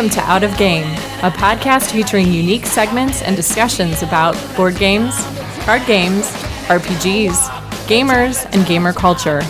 [0.00, 0.86] Welcome to Out of Game,
[1.22, 5.14] a podcast featuring unique segments and discussions about board games,
[5.66, 6.26] card games,
[6.68, 7.36] RPGs,
[7.86, 9.42] gamers, and gamer culture.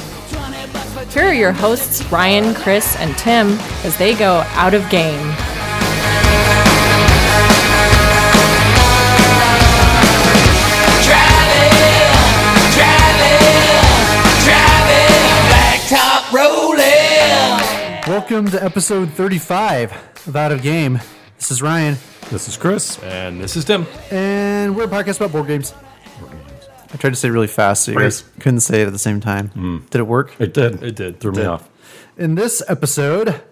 [1.12, 3.50] Here are your hosts, Ryan, Chris, and Tim,
[3.84, 5.24] as they go out of game.
[18.30, 19.92] Welcome to episode 35
[20.28, 21.00] of Out of Game.
[21.36, 21.96] This is Ryan,
[22.30, 22.96] This is Chris.
[23.02, 23.88] And this is Tim.
[24.12, 25.74] and we're a podcast about board games.
[26.94, 29.00] I tried to say it really fast so you guys couldn't say it at the
[29.00, 29.48] same time.
[29.48, 29.78] Hmm.
[29.90, 30.36] Did it work?
[30.38, 30.80] It did.
[30.80, 31.18] It did.
[31.18, 31.48] Threw It me did.
[31.48, 31.68] off.
[32.16, 33.42] In this episode,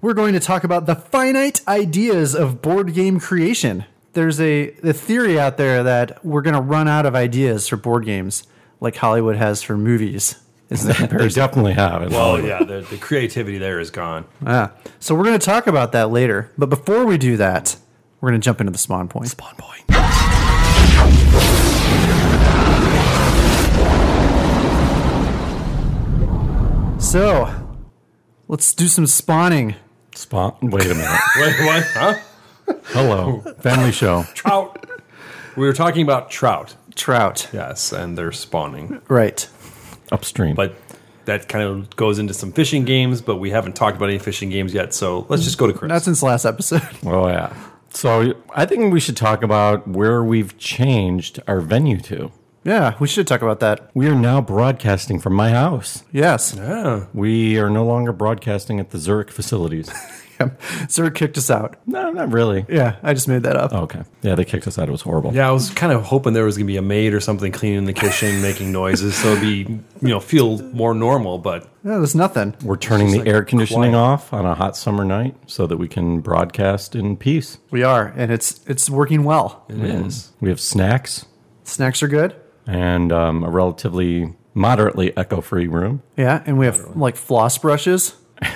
[0.00, 3.84] we're going to talk about the finite ideas of board game creation.
[4.14, 7.76] There's a, a theory out there that we're going to run out of ideas for
[7.76, 8.42] board games,
[8.80, 10.34] like Hollywood has for movies.
[10.70, 11.40] Is the They comparison?
[11.40, 12.02] definitely have.
[12.02, 12.10] it.
[12.10, 14.26] Well, yeah, the, the creativity there is gone.
[14.46, 16.50] Ah, so we're going to talk about that later.
[16.58, 17.76] But before we do that,
[18.20, 19.28] we're going to jump into the spawn point.
[19.28, 19.84] Spawn point.
[26.98, 27.48] So,
[28.48, 29.76] let's do some spawning.
[30.14, 30.56] Spawn.
[30.60, 31.20] Wait a minute.
[31.36, 31.84] Wait, what?
[31.94, 32.14] Huh?
[32.86, 33.40] Hello.
[33.60, 34.24] Family show.
[34.34, 34.84] Trout.
[35.56, 36.74] We were talking about trout.
[36.96, 37.48] Trout.
[37.52, 39.00] Yes, and they're spawning.
[39.08, 39.48] Right.
[40.12, 40.54] Upstream.
[40.54, 40.74] But
[41.26, 44.50] that kind of goes into some fishing games, but we haven't talked about any fishing
[44.50, 44.94] games yet.
[44.94, 45.88] So let's just go to Chris.
[45.88, 46.82] Not since last episode.
[47.06, 47.54] oh, yeah.
[47.90, 52.30] So I think we should talk about where we've changed our venue to.
[52.64, 53.90] yeah, we should talk about that.
[53.94, 56.04] We are now broadcasting from my house.
[56.12, 56.54] Yes.
[56.56, 57.06] yeah.
[57.14, 59.90] We are no longer broadcasting at the Zurich facilities.
[60.88, 61.76] Sir kicked us out.
[61.86, 62.64] no, not really.
[62.68, 63.72] Yeah, I just made that up.
[63.72, 64.02] Okay.
[64.22, 64.88] Yeah, they kicked us out.
[64.88, 65.34] It was horrible.
[65.34, 67.52] Yeah, I was kind of hoping there was going to be a maid or something
[67.52, 69.58] cleaning the kitchen, making noises, so it'd be,
[70.00, 71.38] you know, feel more normal.
[71.38, 72.54] But Yeah, there's nothing.
[72.62, 74.02] We're turning the like air conditioning quiet.
[74.02, 77.58] off on a hot summer night so that we can broadcast in peace.
[77.70, 79.64] We are, and it's it's working well.
[79.68, 80.32] it is.
[80.40, 81.26] We have snacks.
[81.64, 82.34] Snacks are good.
[82.66, 86.02] and um, a relatively moderately echo free room.
[86.16, 88.14] Yeah, and we have like floss brushes.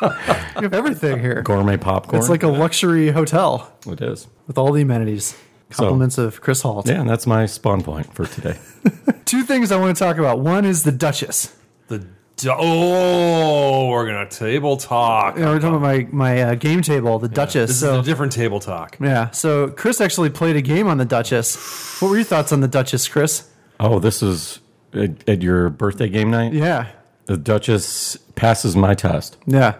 [0.02, 1.42] we have everything here.
[1.42, 2.20] Gourmet popcorn.
[2.20, 4.26] It's like a luxury hotel it is.
[4.46, 5.36] with all the amenities.
[5.70, 6.86] Compliments of Chris Holt.
[6.86, 8.58] Yeah, and that's my spawn point for today.
[9.24, 10.38] Two things I want to talk about.
[10.38, 11.52] One is the Duchess.
[11.88, 12.06] The
[12.36, 15.36] du- oh, we're gonna table talk.
[15.36, 17.70] You know, we're talking about my my uh, game table, the Duchess.
[17.70, 18.98] This so is a different table talk.
[19.00, 19.30] Yeah.
[19.30, 22.00] So Chris actually played a game on the Duchess.
[22.00, 23.48] What were your thoughts on the Duchess, Chris?
[23.80, 24.60] oh, this is
[24.92, 26.52] at, at your birthday game night.
[26.52, 26.88] Yeah.
[27.26, 29.36] The Duchess passes my test.
[29.46, 29.74] Yeah.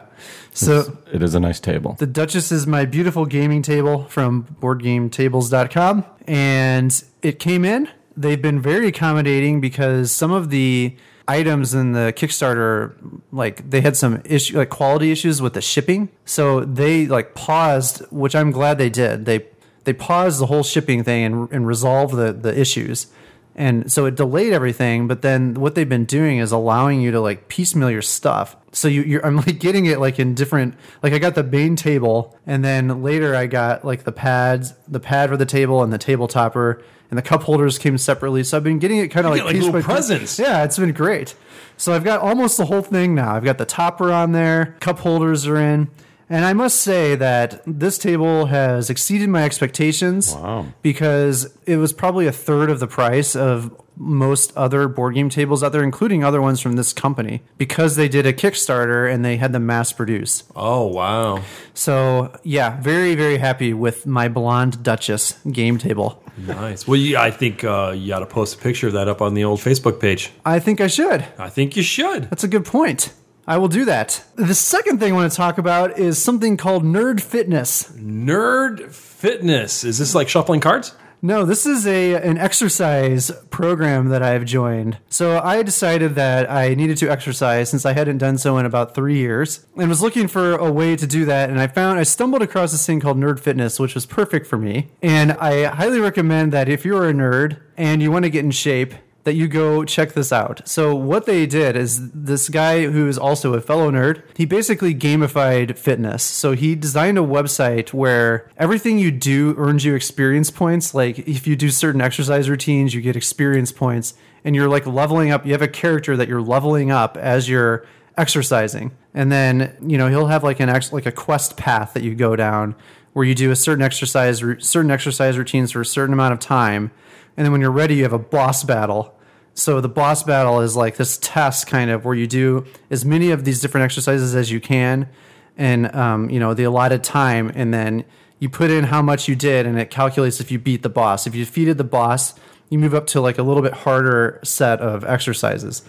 [0.53, 1.97] So It is a nice table.
[1.99, 7.88] the Duchess is my beautiful gaming table from boardgametables.com and it came in.
[8.16, 10.97] They've been very accommodating because some of the
[11.27, 12.93] items in the Kickstarter
[13.33, 16.09] like they had some issue like quality issues with the shipping.
[16.25, 19.25] So they like paused, which I'm glad they did.
[19.25, 19.47] They
[19.84, 23.09] they paused the whole shipping thing and, and resolved the, the issues.
[23.56, 27.20] And so it delayed everything, but then what they've been doing is allowing you to
[27.20, 28.56] like piecemeal your stuff.
[28.72, 31.76] So you, you're, I'm like getting it like in different, like I got the main
[31.76, 35.92] table, and then later I got like the pads, the pad for the table and
[35.92, 38.42] the table topper, and the cup holders came separately.
[38.42, 39.86] So I've been getting it kind of like, like, little by piece.
[39.86, 40.38] presents.
[40.38, 41.36] Yeah, it's been great.
[41.76, 43.34] So I've got almost the whole thing now.
[43.34, 45.91] I've got the topper on there, cup holders are in.
[46.30, 50.66] And I must say that this table has exceeded my expectations Wow.
[50.82, 55.62] because it was probably a third of the price of most other board game tables
[55.62, 59.36] out there, including other ones from this company, because they did a Kickstarter and they
[59.36, 60.44] had them mass produced.
[60.56, 61.42] Oh wow,
[61.74, 66.20] So, yeah, very, very happy with my Blonde Duchess game table.
[66.38, 66.88] nice.
[66.88, 69.34] Well, you, I think uh, you ought to post a picture of that up on
[69.34, 70.30] the old Facebook page.
[70.44, 71.24] I think I should.
[71.38, 72.24] I think you should.
[72.30, 73.12] That's a good point.
[73.46, 74.24] I will do that.
[74.36, 77.91] The second thing I want to talk about is something called Nerd Fitness.
[77.92, 79.84] Nerd fitness.
[79.84, 80.94] Is this like shuffling cards?
[81.20, 84.98] No, this is a an exercise program that I've joined.
[85.08, 88.94] So I decided that I needed to exercise since I hadn't done so in about
[88.94, 91.48] three years, and was looking for a way to do that.
[91.48, 94.58] And I found I stumbled across this thing called Nerd Fitness, which was perfect for
[94.58, 94.91] me.
[95.00, 98.50] And I highly recommend that if you're a nerd and you want to get in
[98.50, 98.92] shape,
[99.24, 100.66] that you go check this out.
[100.68, 104.94] So what they did is this guy who is also a fellow nerd, he basically
[104.94, 106.22] gamified fitness.
[106.22, 110.94] So he designed a website where everything you do earns you experience points.
[110.94, 115.30] Like if you do certain exercise routines, you get experience points and you're like leveling
[115.30, 115.44] up.
[115.44, 117.86] You have a character that you're leveling up as you're
[118.16, 118.92] exercising.
[119.15, 122.15] And then, you know, he'll have like an ex- like a quest path that you
[122.15, 122.77] go down
[123.15, 126.91] where you do a certain exercise certain exercise routines for a certain amount of time
[127.36, 129.14] and then when you're ready you have a boss battle
[129.54, 133.30] so the boss battle is like this test kind of where you do as many
[133.30, 135.09] of these different exercises as you can
[135.56, 138.04] and um, you know the allotted time, and then
[138.39, 141.27] you put in how much you did, and it calculates if you beat the boss.
[141.27, 142.34] If you defeated the boss,
[142.71, 145.83] you move up to like a little bit harder set of exercises.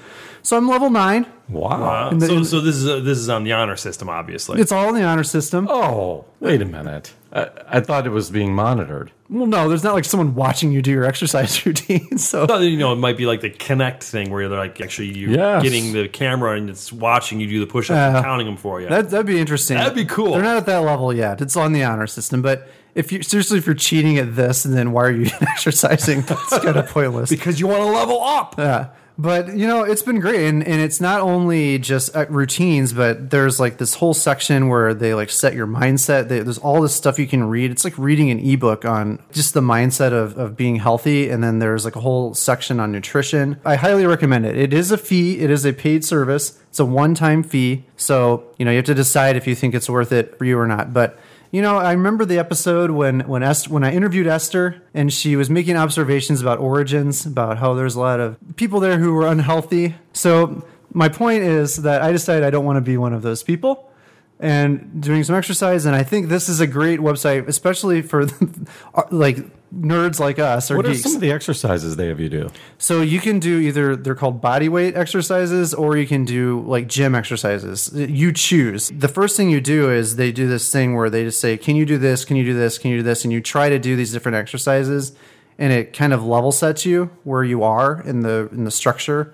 [0.43, 1.25] So I'm level nine.
[1.49, 2.11] Wow.
[2.11, 4.59] The- so, so this is uh this is on the honor system, obviously.
[4.61, 5.67] It's all in the honor system.
[5.69, 7.13] Oh, wait a minute.
[7.33, 9.11] I, I thought it was being monitored.
[9.27, 12.17] Well, no, there's not like someone watching you do your exercise routine.
[12.19, 15.17] So So, you know, it might be like the Kinect thing where they're like actually
[15.17, 15.63] you Yes.
[15.63, 18.79] getting the camera and it's watching you do the push-ups Uh, and counting them for
[18.81, 18.87] you.
[18.89, 19.77] that that'd be interesting.
[19.77, 20.33] That'd be cool.
[20.33, 21.41] They're not at that level yet.
[21.41, 24.73] It's on the honor system, but if you seriously if you're cheating at this, and
[24.73, 26.21] then why are you exercising?
[26.21, 27.29] That's kind of pointless.
[27.29, 28.55] because you want to level up.
[28.57, 28.87] Yeah.
[29.17, 33.29] But you know, it's been great, and, and it's not only just uh, routines, but
[33.29, 36.27] there's like this whole section where they like set your mindset.
[36.27, 37.71] They, there's all this stuff you can read.
[37.71, 41.59] It's like reading an ebook on just the mindset of, of being healthy, and then
[41.59, 43.57] there's like a whole section on nutrition.
[43.63, 44.57] I highly recommend it.
[44.57, 45.39] It is a fee.
[45.39, 46.59] It is a paid service.
[46.69, 49.89] It's a one-time fee, so you know you have to decide if you think it's
[49.89, 50.91] worth it for you or not.
[50.93, 51.17] But
[51.55, 55.37] you know, I remember the episode when when Esther, when I interviewed Esther and she
[55.37, 59.25] was making observations about origins, about how there's a lot of people there who were
[59.25, 59.95] unhealthy.
[60.11, 63.41] So my point is that I decided I don't want to be one of those
[63.41, 63.89] people
[64.37, 68.27] and doing some exercise and I think this is a great website especially for
[69.09, 69.37] like
[69.73, 72.49] nerds like us or What are some of the exercises they have you do?
[72.77, 76.87] So you can do either they're called body weight exercises or you can do like
[76.87, 77.91] gym exercises.
[77.93, 78.89] You choose.
[78.89, 81.75] The first thing you do is they do this thing where they just say, "Can
[81.75, 82.25] you do this?
[82.25, 82.77] Can you do this?
[82.77, 85.13] Can you do this?" and you try to do these different exercises
[85.57, 89.33] and it kind of level sets you where you are in the in the structure.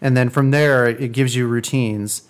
[0.00, 2.22] And then from there it gives you routines.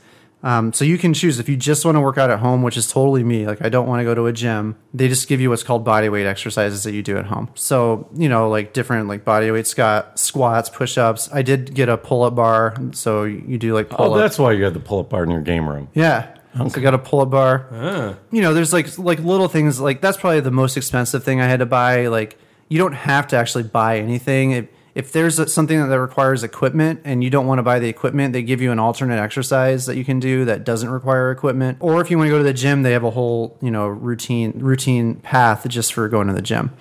[0.46, 2.76] Um, so you can choose if you just want to work out at home, which
[2.76, 3.48] is totally me.
[3.48, 4.76] Like I don't want to go to a gym.
[4.94, 7.50] They just give you what's called body weight exercises that you do at home.
[7.56, 11.28] So you know, like different like body weight squat, squats, push ups.
[11.32, 14.52] I did get a pull up bar, so you do like pull Oh, that's why
[14.52, 15.88] you had the pull up bar in your game room.
[15.94, 16.32] Yeah.
[16.56, 18.16] So I got a pull up bar.
[18.30, 21.48] You know, there's like like little things like that's probably the most expensive thing I
[21.48, 22.06] had to buy.
[22.06, 22.38] Like
[22.68, 24.52] you don't have to actually buy anything.
[24.52, 24.66] If,
[24.96, 28.32] if there's a, something that requires equipment and you don't want to buy the equipment,
[28.32, 31.76] they give you an alternate exercise that you can do that doesn't require equipment.
[31.80, 33.86] Or if you want to go to the gym, they have a whole you know
[33.86, 36.72] routine routine path just for going to the gym.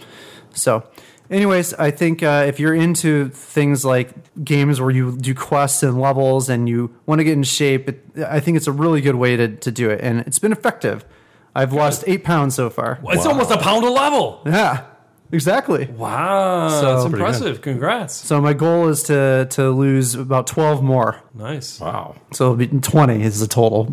[0.53, 0.88] So,
[1.29, 4.13] anyways, I think uh, if you're into things like
[4.45, 8.01] games where you do quests and levels and you want to get in shape, it,
[8.25, 10.00] I think it's a really good way to, to do it.
[10.01, 11.03] And it's been effective.
[11.53, 13.01] I've lost eight pounds so far.
[13.07, 14.41] It's almost a pound a level.
[14.45, 14.85] Yeah,
[15.31, 15.86] exactly.
[15.86, 17.62] Wow, So- that's Pretty impressive.
[17.62, 18.13] Congrats.
[18.16, 21.22] So my goal is to to lose about 12 more.
[21.33, 21.80] Nice.
[21.80, 22.16] Wow.
[22.31, 23.88] So it'll be 20 is the total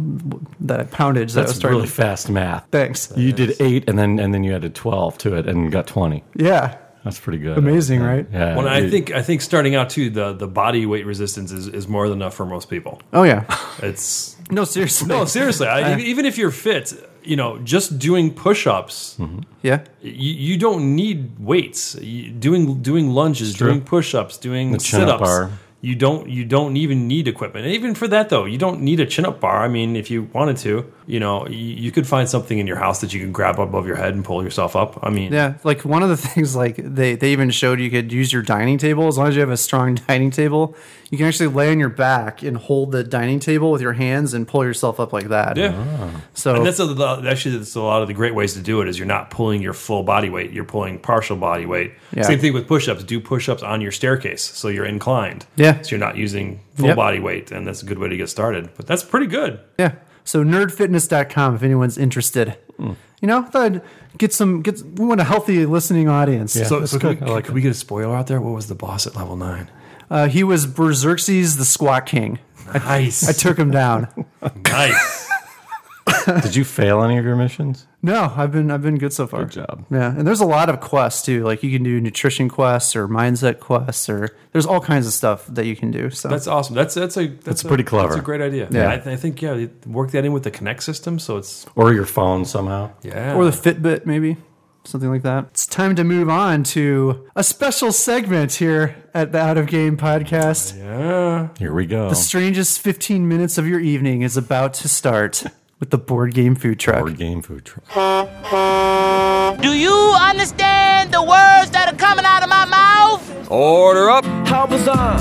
[0.61, 2.67] that poundage that I was That's trying really fast math.
[2.71, 3.13] Thanks.
[3.17, 6.25] You did eight and then and then you added twelve to it and got twenty.
[6.37, 6.77] Yeah.
[7.05, 7.59] That's pretty good.
[7.59, 8.29] Amazing, right?
[8.33, 8.57] Yeah.
[8.57, 11.67] Well, I you- think I think starting out too, the the body weight resistance is,
[11.67, 13.01] is more than enough for most people.
[13.13, 13.45] Oh yeah.
[13.83, 15.09] It's No, seriously.
[15.09, 15.67] no seriously.
[15.67, 16.93] I, even if you're fit,
[17.25, 19.41] you know, just doing push-ups, mm-hmm.
[19.63, 19.85] Yeah.
[20.01, 21.95] you, you don't need weights.
[21.95, 23.69] You, doing doing lunges, true.
[23.69, 25.21] doing push-ups, doing chin-up sit-ups.
[25.23, 25.51] bar.
[25.81, 27.67] You don't you don't even need equipment.
[27.67, 29.65] And even for that though, you don't need a chin-up bar.
[29.65, 33.03] I mean, if you wanted to, you know, you, could find something in your house
[33.03, 34.99] that you can grab above your head and pull yourself up.
[35.03, 38.11] I mean, Yeah, like one of the things like they they even showed you could
[38.11, 40.75] use your dining table as long as you have a strong dining table,
[41.11, 44.33] you can actually lay on your back and hold the dining table with your hands
[44.33, 45.59] and pull yourself up like that.
[45.59, 45.75] yeah.
[46.01, 46.23] Ah.
[46.33, 48.89] So And that's a, actually that's a lot of the great ways to do it
[48.89, 51.93] is you're not pulling your full body weight, you're pulling partial body weight.
[52.17, 52.23] Yeah.
[52.23, 53.05] Same thing with push-ups.
[53.05, 55.45] Do push-ups on your staircase so you're inclined.
[55.57, 55.83] Yeah.
[55.83, 56.97] So you're not using full Yep.
[56.97, 58.71] body weight, and that's a good way to get started.
[58.79, 59.61] But that's pretty good.
[59.79, 59.93] yeah.
[60.25, 62.51] So nerdfitness.com if anyone's interested.
[62.77, 62.93] Hmm.
[63.21, 63.83] You know, I thought I'd
[64.19, 66.57] get some get we want a healthy listening audience.
[66.57, 66.65] Yeah.
[66.65, 68.41] So, so could, I like could we get a spoiler out there?
[68.41, 69.71] What was the boss at level nine?
[70.11, 72.39] Uh, he was Berserxes the Squat King.
[72.75, 73.29] Nice.
[73.29, 74.09] I took him down.
[74.65, 75.29] nice.
[76.43, 77.87] Did you fail any of your missions?
[78.03, 79.45] No, I've been I've been good so far.
[79.45, 79.87] Good job.
[79.91, 81.45] Yeah, and there's a lot of quests too.
[81.45, 85.47] Like you can do nutrition quests or mindset quests, or there's all kinds of stuff
[85.47, 86.11] that you can do.
[86.11, 86.75] So That's awesome.
[86.75, 88.09] That's that's a that's, a- pretty clever.
[88.09, 88.69] That's a great idea.
[88.71, 88.91] Yeah.
[88.91, 91.67] I, th- I think yeah, you work that in with the Kinect system, so it's
[91.77, 92.91] Or your phone somehow?
[93.03, 93.35] yeah.
[93.35, 94.37] or the Fitbit maybe
[94.85, 95.45] something like that.
[95.53, 99.97] It's time to move on to a special segment here at the Out of Game
[99.97, 100.77] podcast.
[100.77, 101.51] yeah.
[101.57, 102.09] Here we go.
[102.09, 105.45] The strangest 15 minutes of your evening is about to start
[105.83, 107.01] with the board game food truck.
[107.01, 107.85] Board game food truck.
[109.61, 113.51] Do you understand the words that are coming out of my mouth?
[113.51, 114.25] Order up.
[114.47, 115.19] Help us on.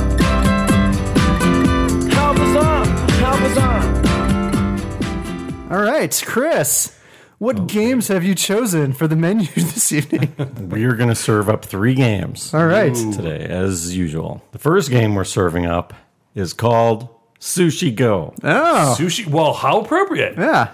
[2.12, 2.86] Help us on.
[3.10, 4.06] Help us on.
[5.72, 6.96] All right, Chris.
[7.40, 10.36] What games have you chosen for the menu this evening?
[10.70, 12.94] We are going to serve up three games All right.
[12.94, 14.44] today, as usual.
[14.52, 15.96] The first game we're serving up
[16.36, 17.10] is called
[17.42, 18.34] Sushi Go.
[18.44, 19.26] Oh, Sushi.
[19.28, 20.38] Well, how appropriate.
[20.38, 20.74] yeah.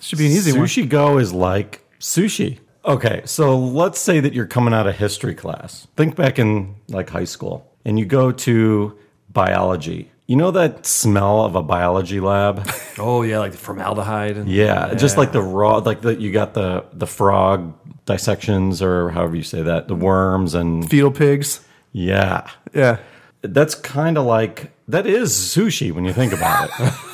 [0.00, 0.62] Should be an easy one.
[0.66, 2.60] Sushi Go is like sushi.
[2.84, 5.88] Okay, so let's say that you're coming out of history class.
[5.96, 8.96] Think back in like high school, and you go to
[9.32, 10.10] biology.
[10.28, 12.66] You know that smell of a biology lab?
[12.98, 14.38] Oh yeah, like the formaldehyde.
[14.38, 17.74] And, Yeah, just like the raw, like the you got the the frog
[18.06, 21.60] dissections or however you say that, the worms and Fetal pigs.
[21.92, 22.96] yeah, Yeah.
[23.42, 26.94] that's kind of like that is sushi when you think about it.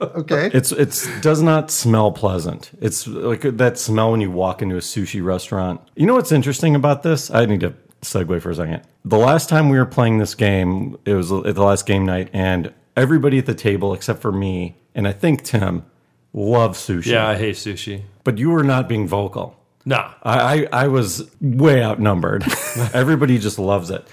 [0.00, 0.50] Okay.
[0.52, 2.70] It's it's does not smell pleasant.
[2.80, 5.80] It's like that smell when you walk into a sushi restaurant.
[5.94, 7.30] You know what's interesting about this?
[7.30, 8.82] I need to segue for a second.
[9.04, 12.30] The last time we were playing this game, it was at the last game night,
[12.32, 15.84] and everybody at the table except for me and I think Tim
[16.32, 17.06] love sushi.
[17.06, 18.02] yeah, I hate sushi.
[18.24, 19.56] but you were not being vocal.
[19.84, 22.44] Nah, I, I, I was way outnumbered.
[22.92, 24.06] Everybody just loves it.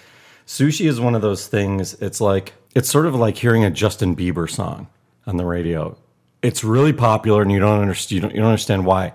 [0.48, 1.94] Sushi is one of those things.
[1.96, 4.88] It's like it's sort of like hearing a Justin Bieber song
[5.26, 5.98] on the radio.
[6.42, 8.12] It's really popular, and you don't understand.
[8.12, 9.14] You don't, you don't understand why.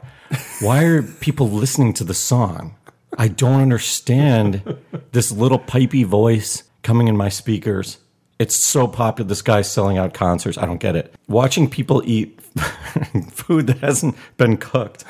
[0.61, 2.77] Why are people listening to the song?
[3.19, 4.79] I don't understand
[5.13, 7.99] this little pipey voice coming in my speakers.
[8.39, 9.29] It's so popular.
[9.29, 10.59] This guy's selling out concerts.
[10.59, 11.15] I don't get it.
[11.29, 12.41] Watching people eat
[13.31, 15.05] food that hasn't been cooked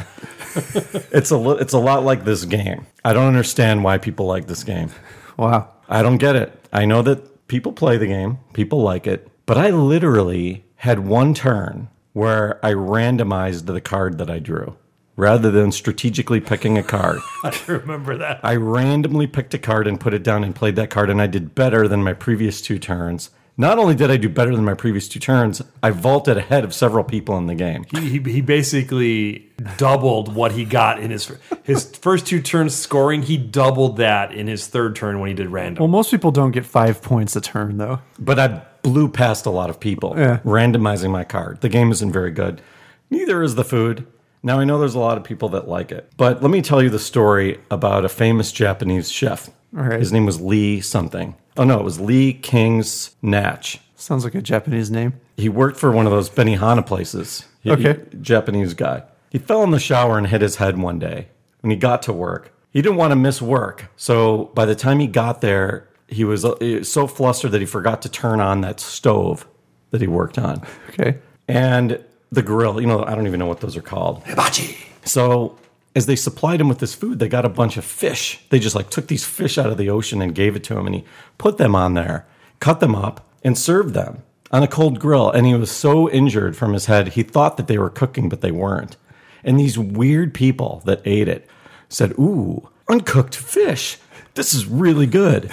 [1.12, 2.86] it's a li- it's a lot like this game.
[3.04, 4.90] I don't understand why people like this game.
[5.36, 5.68] Wow.
[5.92, 6.58] I don't get it.
[6.72, 11.34] I know that people play the game, people like it, but I literally had one
[11.34, 14.74] turn where I randomized the card that I drew
[15.16, 17.18] rather than strategically picking a card.
[17.44, 18.40] I remember that.
[18.42, 21.26] I randomly picked a card and put it down and played that card, and I
[21.26, 23.28] did better than my previous two turns.
[23.56, 26.72] Not only did I do better than my previous two turns, I vaulted ahead of
[26.74, 27.84] several people in the game.
[27.90, 31.30] He, he, he basically doubled what he got in his
[31.62, 33.22] his first two turns scoring.
[33.22, 35.82] He doubled that in his third turn when he did random.
[35.82, 38.00] Well, most people don't get five points a turn, though.
[38.18, 40.38] But I blew past a lot of people Yeah.
[40.44, 41.60] randomizing my card.
[41.60, 42.62] The game isn't very good.
[43.10, 44.06] Neither is the food.
[44.42, 46.10] Now I know there's a lot of people that like it.
[46.16, 49.50] But let me tell you the story about a famous Japanese chef.
[49.76, 50.00] All right.
[50.00, 51.36] His name was Lee something.
[51.56, 53.78] Oh no, it was Lee King's Natch.
[53.96, 55.14] Sounds like a Japanese name.
[55.36, 57.44] He worked for one of those Benihana places.
[57.62, 58.00] He- Okay.
[58.10, 59.02] he- Japanese guy.
[59.30, 61.28] He fell in the shower and hit his head one day
[61.60, 62.52] when he got to work.
[62.70, 63.90] He didn't want to miss work.
[63.96, 67.60] So by the time he got there, he was uh, he was so flustered that
[67.60, 69.46] he forgot to turn on that stove
[69.90, 70.62] that he worked on.
[70.90, 71.18] Okay.
[71.48, 74.22] And the grill, you know, I don't even know what those are called.
[74.24, 74.76] Hibachi.
[75.04, 75.56] So
[75.94, 78.40] as they supplied him with this food, they got a bunch of fish.
[78.48, 80.86] They just like took these fish out of the ocean and gave it to him,
[80.86, 81.04] and he
[81.38, 82.26] put them on there,
[82.60, 85.30] cut them up, and served them on a cold grill.
[85.30, 88.40] And he was so injured from his head, he thought that they were cooking, but
[88.40, 88.96] they weren't.
[89.44, 91.48] And these weird people that ate it
[91.88, 93.98] said, Ooh, uncooked fish.
[94.34, 95.50] This is really good.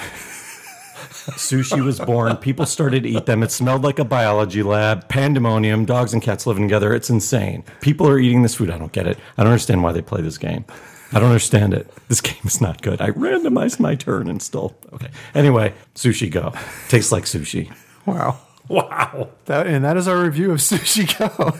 [1.26, 2.36] Sushi was born.
[2.36, 3.42] People started to eat them.
[3.42, 6.94] It smelled like a biology lab, pandemonium, dogs and cats living together.
[6.94, 7.64] It's insane.
[7.80, 8.70] People are eating this food.
[8.70, 9.18] I don't get it.
[9.36, 10.64] I don't understand why they play this game.
[11.12, 11.92] I don't understand it.
[12.08, 13.00] This game is not good.
[13.00, 14.76] I randomized my turn and still.
[14.92, 15.08] Okay.
[15.34, 16.52] Anyway, Sushi Go.
[16.88, 17.74] Tastes like sushi.
[18.06, 18.38] Wow.
[18.68, 19.28] Wow.
[19.46, 21.58] That, and that is our review of Sushi Go.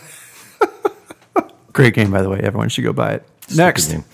[1.72, 2.40] Great game, by the way.
[2.40, 3.28] Everyone should go buy it.
[3.54, 3.88] Next.
[3.88, 4.04] game.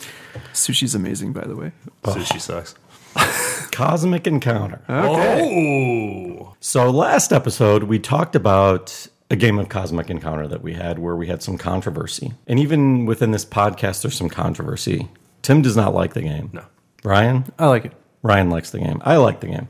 [0.53, 1.73] Sushi's amazing, by the way.
[2.05, 2.75] Sushi sucks.
[3.77, 4.81] Cosmic Encounter.
[4.89, 6.55] Oh.
[6.61, 11.15] So last episode we talked about a game of Cosmic Encounter that we had where
[11.15, 12.33] we had some controversy.
[12.47, 15.11] And even within this podcast there's some controversy.
[15.43, 16.49] Tim does not like the game.
[16.55, 16.65] No.
[17.05, 17.53] Ryan?
[17.59, 17.93] I like it.
[18.23, 19.03] Ryan likes the game.
[19.05, 19.69] I like the game.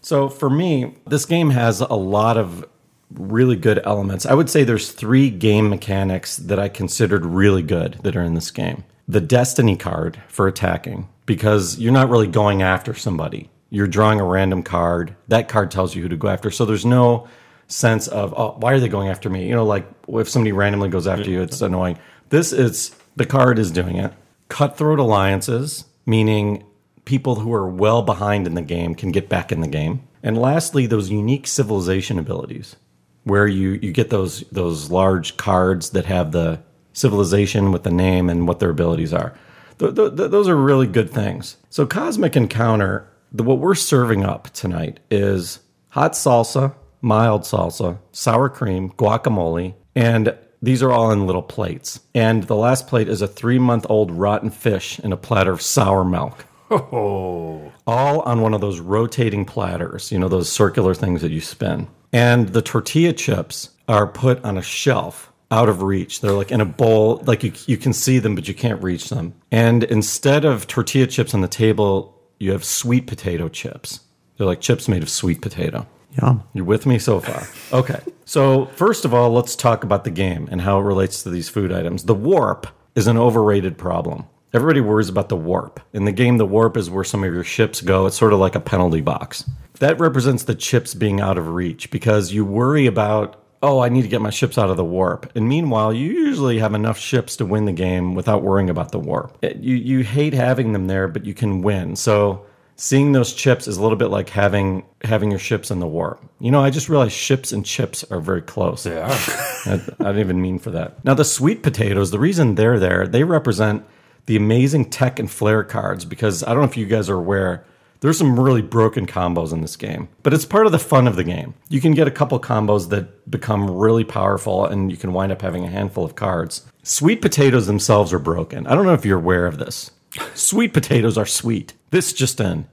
[0.00, 2.66] So for me, this game has a lot of
[3.14, 4.26] really good elements.
[4.26, 8.34] I would say there's three game mechanics that I considered really good that are in
[8.34, 8.82] this game.
[9.08, 13.50] The destiny card for attacking, because you're not really going after somebody.
[13.70, 15.16] You're drawing a random card.
[15.28, 16.50] That card tells you who to go after.
[16.50, 17.26] So there's no
[17.68, 19.48] sense of, oh, why are they going after me?
[19.48, 21.98] You know, like if somebody randomly goes after you, it's annoying.
[22.28, 24.12] This is, the card is doing it.
[24.48, 26.64] Cutthroat alliances, meaning
[27.04, 30.02] people who are well behind in the game can get back in the game.
[30.22, 32.76] And lastly, those unique civilization abilities,
[33.24, 36.60] where you, you get those those large cards that have the
[36.98, 39.34] civilization with the name and what their abilities are.
[39.78, 41.56] Th- th- th- those are really good things.
[41.70, 48.48] So Cosmic Encounter, the, what we're serving up tonight is hot salsa, mild salsa, sour
[48.48, 52.00] cream, guacamole, and these are all in little plates.
[52.14, 55.62] And the last plate is a three month old rotten fish in a platter of
[55.62, 57.72] sour milk Oh.
[57.86, 61.86] all on one of those rotating platters, you know, those circular things that you spin.
[62.12, 66.20] And the tortilla chips are put on a shelf out of reach.
[66.20, 69.08] They're like in a bowl, like you, you can see them, but you can't reach
[69.08, 69.34] them.
[69.50, 74.00] And instead of tortilla chips on the table, you have sweet potato chips.
[74.36, 75.86] They're like chips made of sweet potato.
[76.20, 76.42] Yum.
[76.54, 77.46] You're with me so far?
[77.70, 78.00] Okay.
[78.24, 81.48] So, first of all, let's talk about the game and how it relates to these
[81.50, 82.04] food items.
[82.04, 84.24] The warp is an overrated problem.
[84.54, 85.80] Everybody worries about the warp.
[85.92, 88.06] In the game, the warp is where some of your ships go.
[88.06, 89.48] It's sort of like a penalty box.
[89.80, 94.02] That represents the chips being out of reach because you worry about, oh, I need
[94.02, 95.30] to get my ships out of the warp.
[95.34, 98.98] And meanwhile, you usually have enough ships to win the game without worrying about the
[98.98, 99.36] warp.
[99.42, 101.96] It- you, you hate having them there, but you can win.
[101.96, 102.44] So,
[102.76, 106.22] seeing those chips is a little bit like having having your ships in the warp.
[106.38, 108.84] You know, I just realized ships and chips are very close.
[108.84, 109.10] They are.
[109.10, 111.04] I, I didn't even mean for that.
[111.04, 113.84] Now, the sweet potatoes, the reason they're there, they represent
[114.26, 117.64] the amazing tech and flair cards because I don't know if you guys are aware,
[118.00, 121.16] there's some really broken combos in this game, but it's part of the fun of
[121.16, 121.54] the game.
[121.68, 125.42] You can get a couple combos that become really powerful and you can wind up
[125.42, 126.64] having a handful of cards.
[126.82, 128.66] Sweet potatoes themselves are broken.
[128.66, 129.90] I don't know if you're aware of this.
[130.34, 131.74] Sweet potatoes are sweet.
[131.90, 132.66] This just in.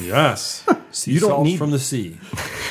[0.00, 0.64] Yes.
[0.90, 2.18] Sea You don't salts need- from the sea.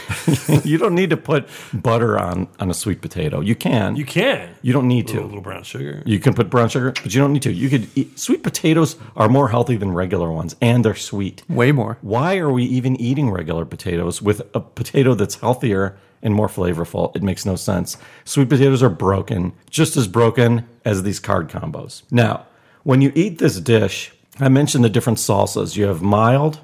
[0.64, 3.42] you don't need to put butter on on a sweet potato.
[3.42, 3.96] You can.
[3.96, 4.50] You can.
[4.62, 5.14] You don't need A to.
[5.16, 6.04] little, little brown sugar.
[6.06, 7.52] You can put brown sugar, but you don't need to.
[7.54, 11.44] You could eat sweet potatoes are more healthy than regular ones, and they're sweet.
[11.50, 11.98] Way more.
[12.02, 17.16] Why are we even eating regular potatoes with a potato that's healthier and more flavorful?
[17.16, 17.98] It makes no sense.
[18.26, 22.04] Sweet potatoes are broken, just as broken as these card combos.
[22.12, 22.46] Now,
[22.84, 25.76] when you eat this dish, I mentioned the different salsas.
[25.76, 26.60] You have mild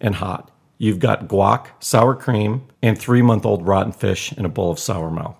[0.00, 0.50] and hot.
[0.78, 4.78] You've got guac, sour cream, and three month old rotten fish in a bowl of
[4.78, 5.38] sour milk.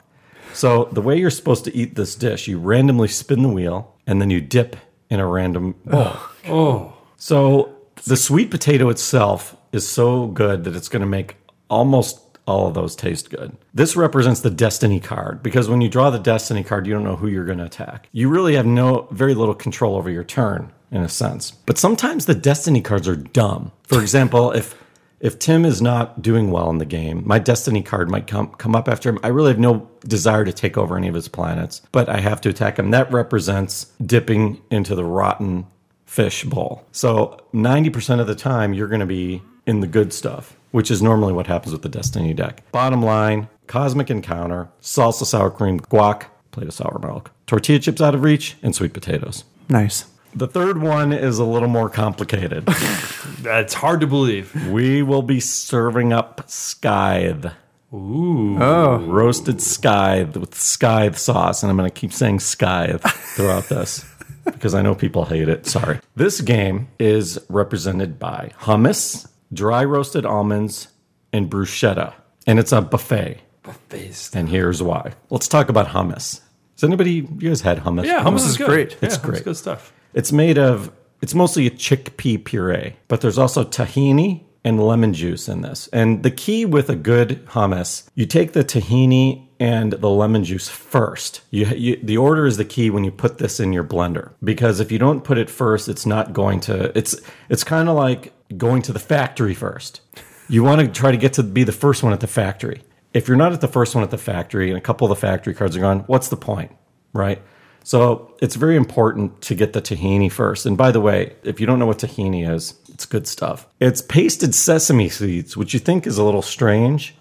[0.53, 4.23] So, the way you're supposed to eat this dish, you randomly spin the wheel and
[4.23, 4.77] then you dip
[5.11, 6.13] in a random bowl.
[6.15, 6.33] Oh.
[6.49, 6.93] oh.
[7.17, 11.37] So the sweet potato itself is so good that it's going to make
[11.69, 13.57] almost all of those taste good.
[13.75, 17.17] This represents the destiny card because when you draw the destiny card, you don't know
[17.17, 18.09] who you're going to attack.
[18.13, 21.51] You really have no very little control over your turn in a sense.
[21.51, 23.73] But sometimes the destiny cards are dumb.
[23.85, 24.75] For example, if
[25.19, 28.77] if Tim is not doing well in the game, my destiny card might come come
[28.77, 29.19] up after him.
[29.23, 32.41] I really have no desire to take over any of his planets, but I have
[32.43, 32.91] to attack him.
[32.91, 35.67] That represents dipping into the rotten
[36.05, 36.85] fish bowl.
[36.93, 41.03] So 90% of the time, you're going to be in the good stuff, which is
[41.03, 42.63] normally what happens with the Destiny deck.
[42.73, 48.15] Bottom line Cosmic Encounter, salsa sour cream, guac, plate of sour milk, tortilla chips out
[48.15, 49.45] of reach, and sweet potatoes.
[49.69, 50.05] Nice.
[50.37, 52.67] The third one is a little more complicated.
[53.41, 54.55] That's hard to believe.
[54.69, 57.47] we will be serving up scythe.
[57.95, 58.63] Ooh.
[58.63, 58.99] Oh.
[58.99, 61.63] Roasted scythe with scythe sauce.
[61.63, 63.01] And I'm going to keep saying scythe
[63.35, 64.05] throughout this
[64.45, 65.65] because I know people hate it.
[65.67, 66.01] Sorry.
[66.17, 70.89] This game is represented by hummus, dry roasted almonds,
[71.33, 72.13] and bruschetta.
[72.47, 73.41] And it's a buffet.
[73.89, 74.37] Based.
[74.37, 75.15] And here's why.
[75.31, 76.41] Let's talk about hummus.
[76.77, 78.05] Has anybody, you guys had hummus?
[78.05, 78.69] Yeah, hummus is is good.
[78.69, 78.97] great.
[79.01, 79.45] It's hummus great.
[79.45, 79.93] good stuff.
[80.15, 85.49] It's made of, it's mostly a chickpea puree, but there's also tahini and lemon juice
[85.49, 85.89] in this.
[85.93, 90.69] And the key with a good hummus, you take the tahini and the lemon juice
[90.69, 91.41] first.
[91.51, 94.81] You, you, the order is the key when you put this in your blender because
[94.81, 96.97] if you don't put it first, it's not going to.
[96.99, 97.17] It's
[97.49, 100.01] it's kind of like going to the factory first.
[100.49, 102.83] You want to try to get to be the first one at the factory.
[103.17, 105.27] If you're not at the first one at the factory and a couple of the
[105.27, 106.71] factory cards are gone, what's the point,
[107.15, 107.41] right?
[107.83, 110.67] So it's very important to get the tahini first.
[110.67, 113.67] And by the way, if you don't know what tahini is, it's good stuff.
[113.81, 117.15] It's pasted sesame seeds, which you think is a little strange,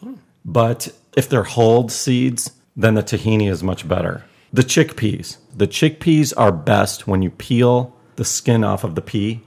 [0.44, 4.26] but if they're hulled seeds, then the tahini is much better.
[4.52, 5.38] The chickpeas.
[5.56, 9.40] The chickpeas are best when you peel the skin off of the pea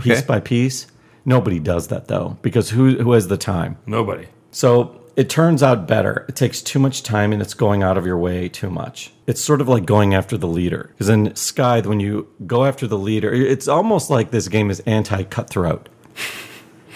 [0.00, 0.86] piece by piece.
[1.24, 3.78] Nobody does that though, because who who has the time?
[3.86, 4.26] Nobody.
[4.50, 6.24] So it turns out better.
[6.28, 9.12] It takes too much time and it's going out of your way too much.
[9.26, 10.90] It's sort of like going after the leader.
[10.92, 14.80] Because in Scythe, when you go after the leader, it's almost like this game is
[14.80, 15.88] anti cutthroat.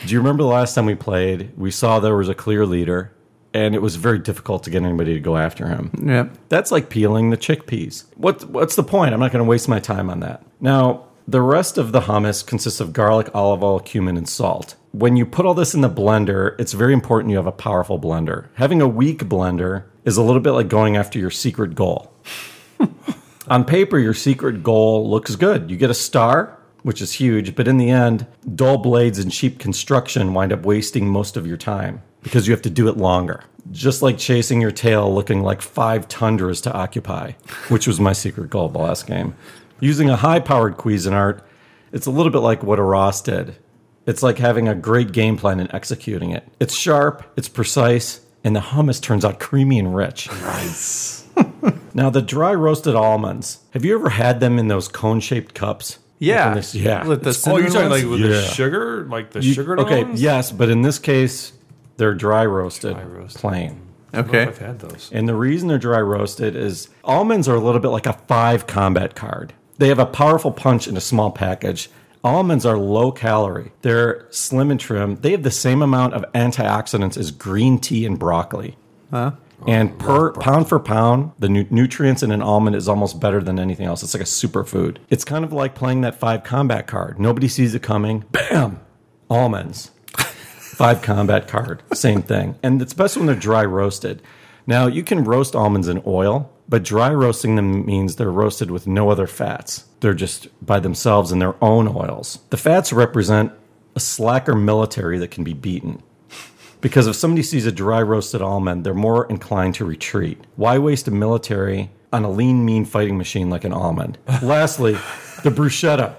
[0.06, 1.52] Do you remember the last time we played?
[1.56, 3.12] We saw there was a clear leader
[3.54, 5.90] and it was very difficult to get anybody to go after him.
[6.00, 6.28] Yeah.
[6.48, 8.04] That's like peeling the chickpeas.
[8.16, 9.14] What, what's the point?
[9.14, 10.42] I'm not going to waste my time on that.
[10.60, 14.76] Now, the rest of the hummus consists of garlic, olive oil, cumin, and salt.
[14.92, 18.00] When you put all this in the blender, it's very important you have a powerful
[18.00, 18.46] blender.
[18.54, 22.10] Having a weak blender is a little bit like going after your secret goal.
[23.48, 25.70] On paper, your secret goal looks good.
[25.70, 29.58] You get a star, which is huge, but in the end, dull blades and cheap
[29.58, 33.44] construction wind up wasting most of your time because you have to do it longer.
[33.70, 37.32] Just like chasing your tail looking like five tundras to occupy,
[37.68, 39.34] which was my secret goal the last game.
[39.80, 41.40] Using a high powered Cuisinart,
[41.92, 43.56] it's a little bit like what Aras did.
[44.06, 46.48] It's like having a great game plan and executing it.
[46.58, 50.30] It's sharp, it's precise, and the hummus turns out creamy and rich.
[50.30, 51.26] Nice.
[51.94, 55.98] now, the dry roasted almonds, have you ever had them in those cone shaped cups?
[56.18, 56.46] Yeah.
[56.46, 57.06] Like this- yeah.
[57.06, 58.40] With the Oh, you're cinnamon talking like with Yeah.
[58.40, 59.78] the sugar, like the you- sugar.
[59.80, 60.20] Okay, ones?
[60.22, 61.52] yes, but in this case,
[61.98, 63.40] They're dry roasted, Dry roasted.
[63.40, 63.80] plain.
[64.12, 64.48] I don't know Okay.
[64.48, 65.10] I've had those.
[65.12, 68.66] And the reason they're dry roasted is almonds are a little bit like a five
[68.66, 69.52] combat card.
[69.78, 71.90] They have a powerful punch in a small package.
[72.24, 73.72] Almonds are low calorie.
[73.82, 75.16] They're slim and trim.
[75.16, 78.76] They have the same amount of antioxidants as green tea and broccoli.
[79.10, 79.32] Huh?
[79.66, 83.42] And oh, per pound for pound, the nu- nutrients in an almond is almost better
[83.42, 84.02] than anything else.
[84.02, 84.98] It's like a superfood.
[85.10, 87.18] It's kind of like playing that five combat card.
[87.18, 88.24] Nobody sees it coming.
[88.30, 88.80] Bam!
[89.30, 89.90] Almonds.
[90.16, 91.82] Five combat card.
[91.92, 92.56] Same thing.
[92.62, 94.22] And it's best when they're dry roasted.
[94.66, 98.86] Now, you can roast almonds in oil, but dry roasting them means they're roasted with
[98.86, 99.86] no other fats.
[100.00, 102.40] They're just by themselves in their own oils.
[102.50, 103.52] The fats represent
[103.96, 106.02] a slacker military that can be beaten.
[106.80, 110.38] Because if somebody sees a dry roasted almond, they're more inclined to retreat.
[110.56, 114.18] Why waste a military on a lean, mean fighting machine like an almond?
[114.42, 114.92] Lastly,
[115.42, 116.14] the bruschetta.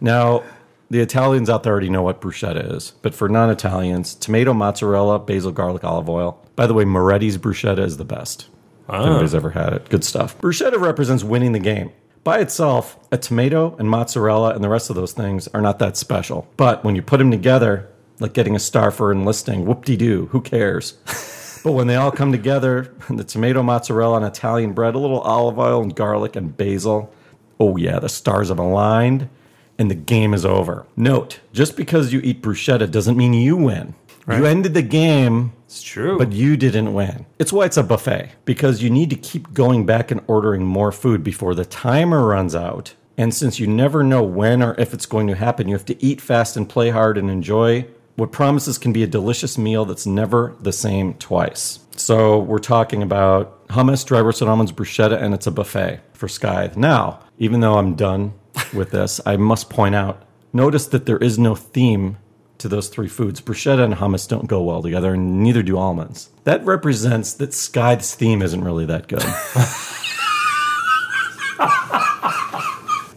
[0.00, 0.44] Now,
[0.90, 5.18] the Italians out there already know what bruschetta is, but for non Italians, tomato, mozzarella,
[5.18, 6.42] basil, garlic, olive oil.
[6.56, 8.48] By the way, Moretti's bruschetta is the best.
[8.88, 9.04] If ah.
[9.04, 10.38] anybody's ever had it, good stuff.
[10.38, 11.92] Bruschetta represents winning the game.
[12.24, 15.96] By itself, a tomato and mozzarella and the rest of those things are not that
[15.96, 16.48] special.
[16.56, 20.26] But when you put them together, like getting a star for enlisting, whoop de doo,
[20.32, 20.92] who cares?
[21.64, 25.58] but when they all come together, the tomato, mozzarella, and Italian bread, a little olive
[25.58, 27.12] oil and garlic and basil,
[27.60, 29.28] oh yeah, the stars have aligned
[29.78, 30.86] and the game is over.
[30.96, 33.94] Note, just because you eat bruschetta doesn't mean you win.
[34.36, 36.18] You ended the game It's true.
[36.18, 37.26] but you didn't win.
[37.38, 40.92] It's why it's a buffet, because you need to keep going back and ordering more
[40.92, 42.94] food before the timer runs out.
[43.16, 46.02] And since you never know when or if it's going to happen, you have to
[46.04, 47.86] eat fast and play hard and enjoy
[48.16, 51.80] what promises can be a delicious meal that's never the same twice.
[51.96, 56.76] So we're talking about hummus, dry roasted almonds, bruschetta, and it's a buffet for Scythe.
[56.76, 58.34] Now, even though I'm done
[58.74, 62.18] with this, I must point out notice that there is no theme
[62.58, 63.40] to those three foods.
[63.40, 66.30] Bruschetta and hummus don't go well together, and neither do almonds.
[66.44, 69.22] That represents that Skythe's theme isn't really that good.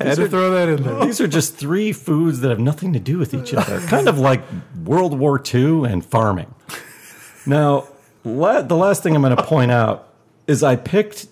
[0.01, 1.05] Had to throw that in there.
[1.05, 3.79] These are just three foods that have nothing to do with each other.
[3.87, 4.41] Kind of like
[4.83, 6.53] World War II and farming.
[7.45, 7.87] Now,
[8.23, 10.07] la- the last thing I'm going to point out
[10.47, 11.27] is I picked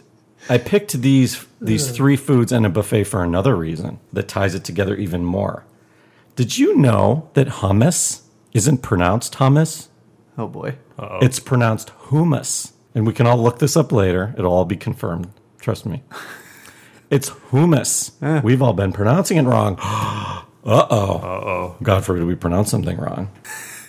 [0.48, 4.64] I picked these these three foods and a buffet for another reason that ties it
[4.64, 5.66] together even more.
[6.40, 8.22] Did you know that hummus
[8.54, 9.90] isn't pronounced hummus?
[10.38, 10.78] Oh boy.
[11.22, 12.72] It's pronounced hummus.
[12.96, 14.34] And we can all look this up later.
[14.38, 15.34] It'll all be confirmed.
[15.60, 16.02] Trust me.
[17.10, 18.12] It's hummus.
[18.42, 19.78] We've all been pronouncing it wrong.
[19.82, 20.86] uh oh.
[20.86, 21.76] Uh oh.
[21.84, 23.32] God forbid we pronounce something wrong.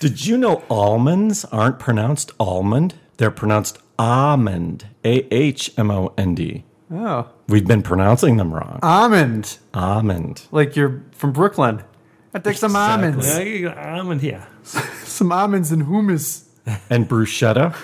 [0.00, 2.94] Did you know almonds aren't pronounced almond?
[3.18, 4.86] They're pronounced almond.
[5.04, 6.64] A H M O N D.
[6.90, 7.28] Oh.
[7.46, 8.80] We've been pronouncing them wrong.
[8.82, 9.58] Almond.
[9.72, 10.46] Almond.
[10.50, 11.84] Like you're from Brooklyn.
[12.32, 13.26] I take some almonds.
[13.26, 14.46] Yeah, you got almond here.
[14.62, 16.44] Some almonds and hummus.
[16.88, 17.76] And bruschetta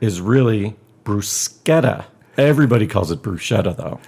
[0.00, 2.06] is really bruschetta.
[2.36, 4.00] Everybody calls it bruschetta, though.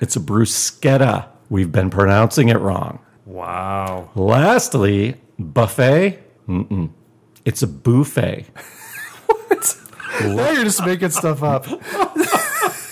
[0.00, 1.26] It's a bruschetta.
[1.50, 3.00] We've been pronouncing it wrong.
[3.26, 4.10] Wow.
[4.14, 6.18] Lastly, buffet.
[6.48, 6.90] Mm-mm.
[7.44, 8.46] It's a buffet.
[9.26, 9.76] what?
[10.22, 11.66] Now you're just making stuff up.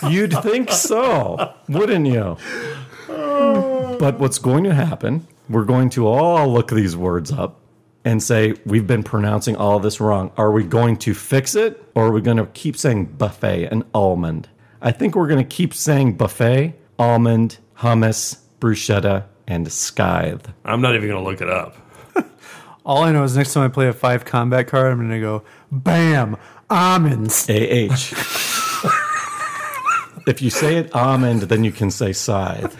[0.09, 2.37] You'd think so, wouldn't you?
[3.07, 7.61] But what's going to happen, we're going to all look these words up
[8.03, 10.31] and say, we've been pronouncing all this wrong.
[10.37, 13.83] Are we going to fix it or are we going to keep saying buffet and
[13.93, 14.49] almond?
[14.81, 20.51] I think we're going to keep saying buffet, almond, hummus, bruschetta, and scythe.
[20.65, 21.77] I'm not even going to look it up.
[22.85, 25.19] All I know is next time I play a five combat card, I'm going to
[25.19, 26.37] go, bam,
[26.69, 27.47] almonds.
[27.49, 27.51] AH.
[30.27, 32.75] if you say it almond, then you can say scythe.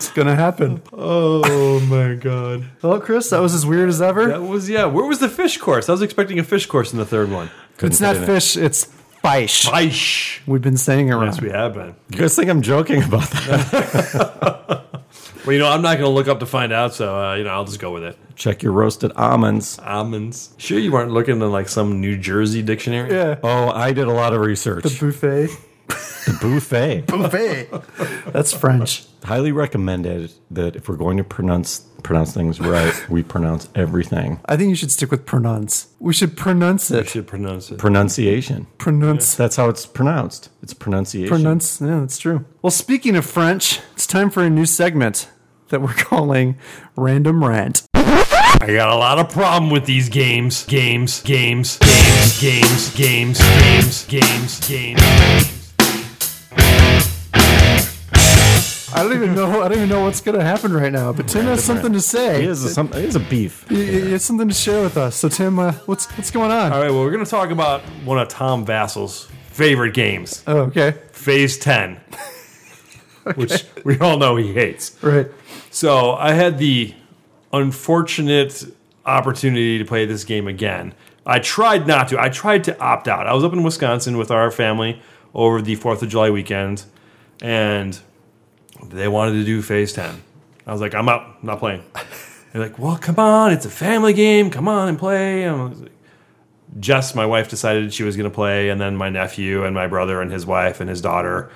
[0.00, 0.80] It's going to happen.
[0.94, 2.64] Oh my god.
[2.82, 4.28] Well, Chris, that was as weird as ever.
[4.28, 4.86] That was yeah.
[4.86, 5.90] Where was the fish course?
[5.90, 7.50] I was expecting a fish course in the third one.
[7.76, 8.26] Couldn't it's not fit it.
[8.26, 9.68] fish, it's fish.
[9.68, 10.40] Fish.
[10.46, 11.94] We've been saying it Yes, we have been.
[12.08, 14.86] You guys think I'm joking about that?
[15.46, 17.44] Well, you know, I'm not going to look up to find out, so uh, you
[17.44, 18.16] know, I'll just go with it.
[18.36, 19.78] Check your roasted almonds.
[19.78, 20.50] Almonds.
[20.58, 23.10] Sure, you weren't looking in like some New Jersey dictionary.
[23.10, 23.38] Yeah.
[23.42, 24.84] Oh, I did a lot of research.
[24.84, 25.48] The buffet.
[26.26, 27.06] The buffet.
[27.06, 28.32] buffet.
[28.32, 29.06] That's French.
[29.24, 34.40] Highly recommended that if we're going to pronounce pronounce things right, we pronounce everything.
[34.46, 35.88] I think you should stick with pronounce.
[35.98, 36.96] We should pronounce it.
[36.96, 37.08] I it.
[37.10, 37.78] should pronounce it.
[37.78, 38.66] Pronunciation.
[38.78, 39.34] Pronounce.
[39.34, 40.48] That's how it's pronounced.
[40.62, 41.28] It's pronunciation.
[41.28, 41.80] Pronounce.
[41.80, 42.46] Yeah, that's true.
[42.62, 45.28] Well, speaking of French, it's time for a new segment
[45.68, 46.56] that we're calling
[46.96, 47.82] Random Rant.
[47.94, 50.64] I got a lot of problem with these games.
[50.66, 55.59] Games, games, games, games, games, games, games, games.
[58.94, 59.62] I don't even know.
[59.62, 61.12] I don't even know what's going to happen right now.
[61.12, 62.42] But Tim has something to say.
[62.42, 63.66] He is a, some, he is a beef.
[63.68, 65.16] He, he has something to share with us.
[65.16, 66.72] So Tim, uh, what's what's going on?
[66.72, 70.58] All right, well, we're going to talk about one of Tom Vasel's favorite games, Oh,
[70.62, 70.92] okay.
[71.12, 72.00] Phase 10,
[73.34, 74.96] which we all know he hates.
[75.02, 75.26] Right.
[75.70, 76.94] So I had the
[77.52, 78.64] unfortunate
[79.06, 80.94] opportunity to play this game again.
[81.26, 82.20] I tried not to.
[82.20, 83.26] I tried to opt out.
[83.26, 85.00] I was up in Wisconsin with our family
[85.34, 86.84] over the 4th of July weekend,
[87.42, 88.00] and
[88.88, 90.22] they wanted to do Phase 10.
[90.66, 91.22] I was like, I'm out.
[91.40, 91.82] I'm not playing.
[92.52, 93.52] They're like, well, come on.
[93.52, 94.50] It's a family game.
[94.50, 95.46] Come on and play.
[95.46, 95.92] I was like,
[96.78, 99.88] Jess, my wife, decided she was going to play, and then my nephew and my
[99.88, 101.50] brother and his wife and his daughter,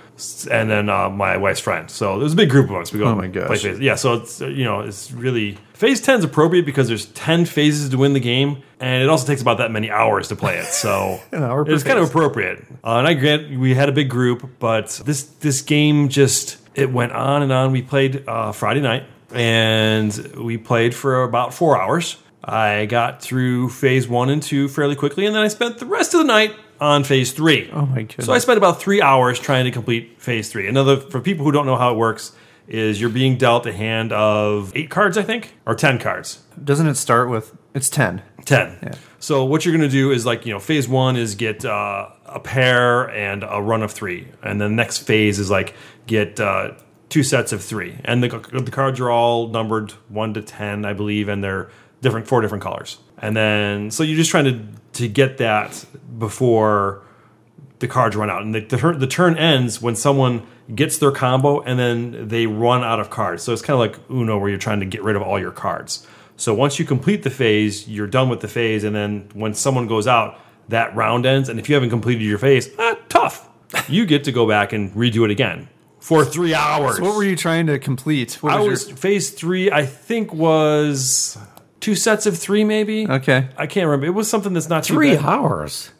[0.51, 1.89] and then uh, my wife's friend.
[1.89, 2.93] So there's a big group of us.
[2.93, 3.79] We go Oh my and play phase.
[3.79, 7.91] Yeah, so it's you know it's really phase ten is appropriate because there's ten phases
[7.91, 10.67] to win the game, and it also takes about that many hours to play it.
[10.67, 12.65] So An hour per it's kind of appropriate.
[12.83, 16.91] Uh, and I grant we had a big group, but this this game just it
[16.93, 17.73] went on and on.
[17.73, 22.17] We played uh, Friday night, and we played for about four hours.
[22.43, 26.13] I got through phase one and two fairly quickly, and then I spent the rest
[26.15, 27.71] of the night on phase three.
[27.73, 28.27] Oh my goodness.
[28.27, 30.69] So I spent about three hours trying to complete phase three.
[30.69, 32.33] Another for people who don't know how it works
[32.69, 36.43] is you're being dealt a hand of eight cards, I think, or ten cards.
[36.63, 37.57] Doesn't it start with?
[37.75, 38.23] It's ten.
[38.45, 38.79] 10.
[38.83, 38.95] Yeah.
[39.19, 42.11] So what you're going to do is like, you know, phase one is get uh,
[42.27, 44.29] a pair and a run of three.
[44.43, 45.75] And then the next phase is like
[46.07, 46.73] get uh,
[47.09, 47.99] two sets of three.
[48.05, 51.71] And the, the cards are all numbered one to 10, I believe, and they're
[52.03, 52.99] different, four different colors.
[53.19, 55.85] And then, so you're just trying to, to get that
[56.19, 57.03] before
[57.79, 58.43] the cards run out.
[58.43, 62.47] And the, the, turn- the turn ends when someone gets their combo and then they
[62.47, 63.43] run out of cards.
[63.43, 65.51] So it's kind of like Uno where you're trying to get rid of all your
[65.51, 66.07] cards.
[66.37, 68.85] So once you complete the phase, you're done with the phase.
[68.85, 71.49] And then when someone goes out, that round ends.
[71.49, 73.49] And if you haven't completed your phase, ah, tough.
[73.89, 75.69] You get to go back and redo it again
[76.01, 77.01] for three hours.
[77.01, 78.35] What were you trying to complete?
[78.43, 79.71] What I your- was phase three.
[79.71, 81.39] I think was
[81.81, 83.07] two sets of three, maybe.
[83.09, 83.49] okay.
[83.57, 84.07] I can't remember.
[84.07, 85.25] It was something that's not too Three bad.
[85.25, 85.91] hours.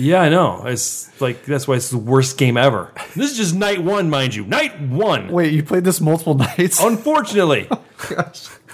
[0.00, 0.64] Yeah, I know.
[0.66, 2.92] It's like that's why it's the worst game ever.
[3.16, 4.44] This is just night one, mind you.
[4.44, 5.28] Night one.
[5.32, 6.80] Wait, you played this multiple nights?
[6.82, 7.68] Unfortunately.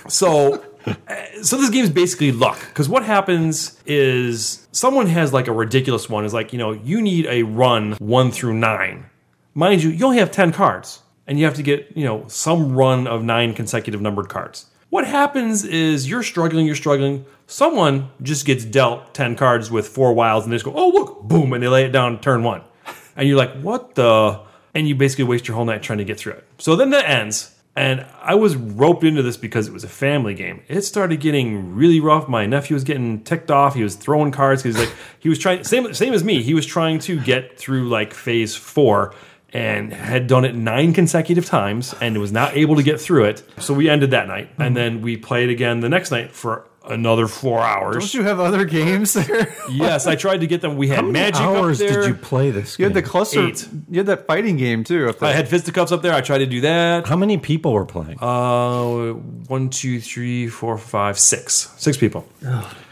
[0.07, 0.95] So uh, Uh,
[1.43, 6.09] so this game is basically luck because what happens is someone has like a ridiculous
[6.09, 9.07] one is like, you know, you need a run 1 through 9.
[9.55, 12.75] Mind you, you only have 10 cards and you have to get, you know, some
[12.77, 14.67] run of 9 consecutive numbered cards.
[14.91, 17.25] What happens is you're struggling, you're struggling.
[17.47, 21.23] Someone just gets dealt 10 cards with four wilds and they just go, oh, look,
[21.23, 22.63] boom, and they lay it down turn one.
[23.17, 24.41] And you're like, what the?
[24.75, 26.45] And you basically waste your whole night trying to get through it.
[26.59, 27.54] So then that ends.
[27.77, 30.63] And I was roped into this because it was a family game.
[30.69, 32.29] It started getting really rough.
[32.29, 33.75] My nephew was getting ticked off.
[33.75, 34.63] He was throwing cards.
[34.63, 36.43] He was like, he was trying, same, same as me.
[36.43, 39.13] He was trying to get through like phase four
[39.53, 43.43] and had done it nine consecutive times and was not able to get through it.
[43.59, 44.51] So we ended that night.
[44.59, 47.97] And then we played again the next night for another four hours.
[47.97, 49.55] Don't you have other games there?
[49.71, 50.77] yes, I tried to get them.
[50.77, 52.01] We had How many magic hours up there.
[52.03, 52.79] did you play this?
[52.79, 53.47] You had the cluster.
[53.49, 53.69] Eight.
[53.91, 55.09] You had that fighting game too.
[55.09, 55.29] Up there.
[55.29, 56.13] I had fisticuffs up there.
[56.15, 57.07] I tried to do that.
[57.07, 58.19] How many people were playing?
[58.21, 59.13] Uh,
[59.49, 61.71] one, two, three, four, five, six.
[61.77, 62.27] Six people.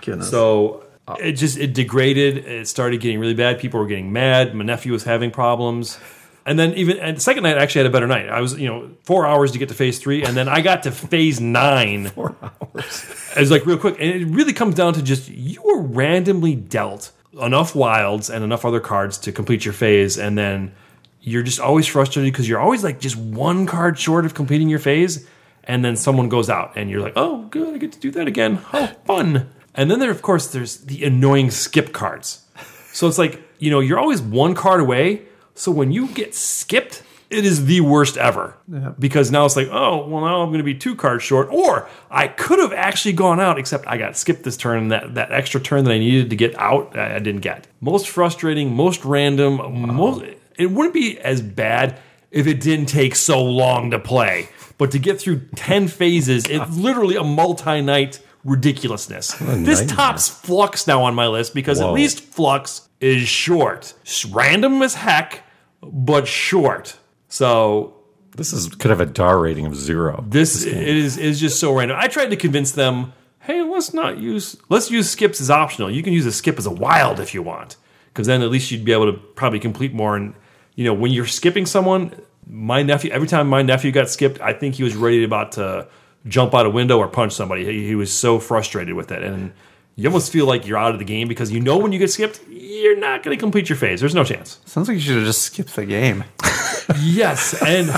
[0.00, 0.30] Goodness.
[0.30, 0.84] So
[1.20, 2.38] it just it degraded.
[2.38, 3.58] It started getting really bad.
[3.58, 4.54] People were getting mad.
[4.54, 5.98] My nephew was having problems.
[6.44, 8.28] And then even and the second night, I actually had a better night.
[8.28, 10.82] I was you know four hours to get to phase three, and then I got
[10.84, 12.08] to phase nine.
[12.08, 13.04] Four hours.
[13.36, 16.54] It was like real quick, and it really comes down to just you were randomly
[16.54, 20.72] dealt enough wilds and enough other cards to complete your phase, and then
[21.20, 24.80] you're just always frustrated because you're always like just one card short of completing your
[24.80, 25.26] phase,
[25.64, 28.26] and then someone goes out, and you're like, oh, good, I get to do that
[28.26, 28.60] again.
[28.72, 29.48] Oh, fun.
[29.74, 32.44] And then there, of course, there's the annoying skip cards.
[32.92, 35.22] So it's like, you know, you're always one card away.
[35.54, 38.56] So when you get skipped, it is the worst ever.
[38.98, 41.48] Because now it's like, oh, well, now I'm going to be two cards short.
[41.50, 44.88] Or I could have actually gone out, except I got skipped this turn.
[44.88, 47.66] That, that extra turn that I needed to get out, I didn't get.
[47.80, 50.24] Most frustrating, most random, most.
[50.56, 51.98] It wouldn't be as bad
[52.30, 54.48] if it didn't take so long to play.
[54.76, 59.34] But to get through 10 phases, it's literally a multi night ridiculousness.
[59.38, 59.86] This nightmare.
[59.86, 63.92] tops Fluxx now on my list because at least Fluxx is short.
[64.30, 65.42] Random as heck,
[65.82, 66.96] but short.
[67.28, 67.94] So
[68.36, 70.24] this is could have a DAR rating of zero.
[70.26, 71.98] this it is is just so random.
[72.00, 75.90] I tried to convince them, hey, let's not use let's use skips as optional.
[75.90, 78.70] You can use a skip as a wild if you want, because then at least
[78.70, 80.16] you'd be able to probably complete more.
[80.16, 80.34] And
[80.76, 82.14] you know, when you're skipping someone,
[82.46, 85.88] my nephew every time my nephew got skipped, I think he was ready about to
[86.28, 87.64] jump out a window or punch somebody.
[87.64, 89.52] He, he was so frustrated with it, and
[89.96, 92.10] you almost feel like you're out of the game because you know when you get
[92.10, 92.40] skipped,
[92.80, 94.00] you're not going to complete your phase.
[94.00, 94.60] There's no chance.
[94.64, 96.24] Sounds like you should have just skipped the game.
[97.00, 97.88] Yes, and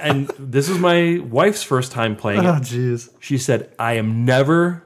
[0.00, 2.62] and this was my wife's first time playing Oh, it.
[2.62, 3.10] jeez.
[3.20, 4.82] She said, "I am never,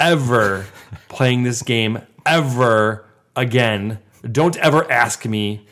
[0.00, 0.66] ever
[1.08, 3.06] playing this game ever
[3.36, 4.00] again.
[4.30, 5.66] Don't ever ask me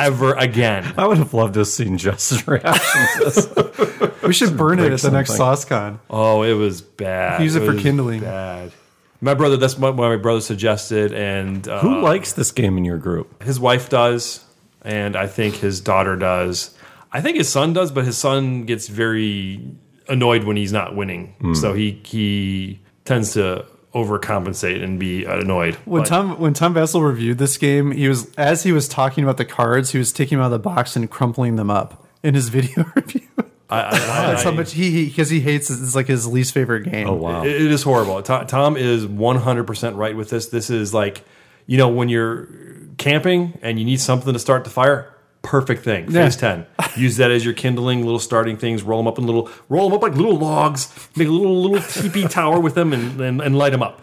[0.00, 4.12] ever again." I would have loved to have seen Jess's reaction to this.
[4.28, 5.68] We should burn it at the next something.
[5.70, 6.00] SauceCon.
[6.10, 7.42] Oh, it was bad.
[7.42, 8.20] Use it for was kindling.
[8.20, 8.72] Bad.
[9.20, 9.56] My brother.
[9.56, 13.42] That's what my brother suggested, and uh, Who likes this game in your group?
[13.42, 14.44] his wife does,
[14.82, 16.74] and I think his daughter does.
[17.12, 19.60] I think his son does, but his son gets very
[20.08, 21.34] annoyed when he's not winning.
[21.40, 21.54] Hmm.
[21.54, 25.74] So he he tends to overcompensate and be annoyed.
[25.84, 29.24] When But- Tom when Tom Vasel reviewed this game, he was as he was talking
[29.24, 32.06] about the cards, he was taking them out of the box and crumpling them up
[32.22, 33.22] in his video review.
[33.70, 35.74] I, I, I, That's how much he because he, hates it.
[35.82, 37.06] It's like his least favorite game.
[37.08, 37.42] Oh wow!
[37.44, 38.22] It- it is horrible.
[38.22, 40.46] To- Tom is 100% right with this.
[40.46, 41.24] This is like,
[41.66, 42.48] you know, when you're
[42.96, 46.10] camping and you need something to start the fire, perfect thing.
[46.10, 46.24] Yeah.
[46.24, 46.66] Phase 10.
[46.96, 49.96] Use that as your kindling, little starting things, roll them up in little, roll them
[49.96, 53.56] up like little logs, make a little, little teepee tower with them and, and, and
[53.56, 54.02] light them up.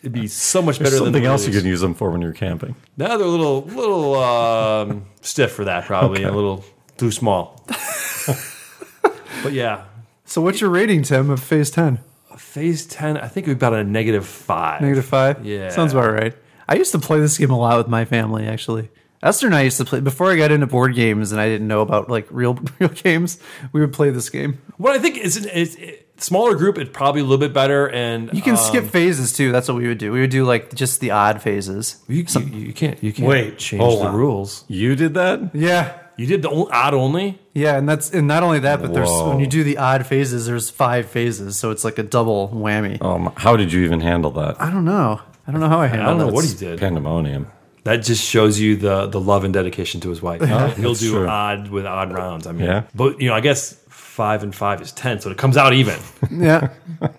[0.00, 2.22] It'd be so much better There's than something else you can use them for when
[2.22, 2.76] you're camping.
[2.96, 6.22] No, they're a little, little um, stiff for that, probably.
[6.22, 6.64] A little
[6.96, 7.66] too small.
[9.46, 9.84] But yeah,
[10.24, 11.98] So what's your rating, Tim, of Phase Ten?
[12.38, 14.82] phase 10, I think it would be about a negative five.
[14.82, 15.44] Negative five.
[15.44, 15.70] Yeah.
[15.70, 16.34] sounds about right.
[16.68, 18.46] I used to play this game a lot with my family.
[18.46, 18.90] Actually,
[19.22, 21.68] Esther and I used to play before I got into board games, and I didn't
[21.68, 23.38] know about like real real games.
[23.72, 24.58] We would play this game.
[24.76, 27.88] What I think is, is, is smaller group, it's probably a little bit better.
[27.88, 29.52] And You can um, skip phases too.
[29.52, 30.12] That's what we would do.
[30.12, 32.02] We would do like just the odd phases.
[32.08, 33.02] You, you, you can't.
[33.02, 34.14] You can't Wait, change hold the on.
[34.16, 34.64] rules.
[34.68, 35.54] You did that?
[35.54, 37.38] Yeah, You did the o- odd only.
[37.52, 39.28] yeah, and that's and not only that, but there's Whoa.
[39.30, 43.00] when you do the odd phases, there's five phases, so it's like a double whammy.
[43.02, 44.60] Um, how did you even handle that?
[44.60, 45.20] I don't know.
[45.46, 46.04] I don't know how I handled it.
[46.04, 46.34] I handled don't know it.
[46.34, 46.80] what he did.
[46.80, 47.46] Pandemonium.
[47.84, 50.40] That just shows you the the love and dedication to his wife.
[50.40, 51.28] He'll That's do true.
[51.28, 52.46] odd with odd rounds.
[52.46, 52.82] I mean, Yeah.
[52.94, 55.98] But you know, I guess five and five is ten, so it comes out even.
[56.32, 56.70] Yeah,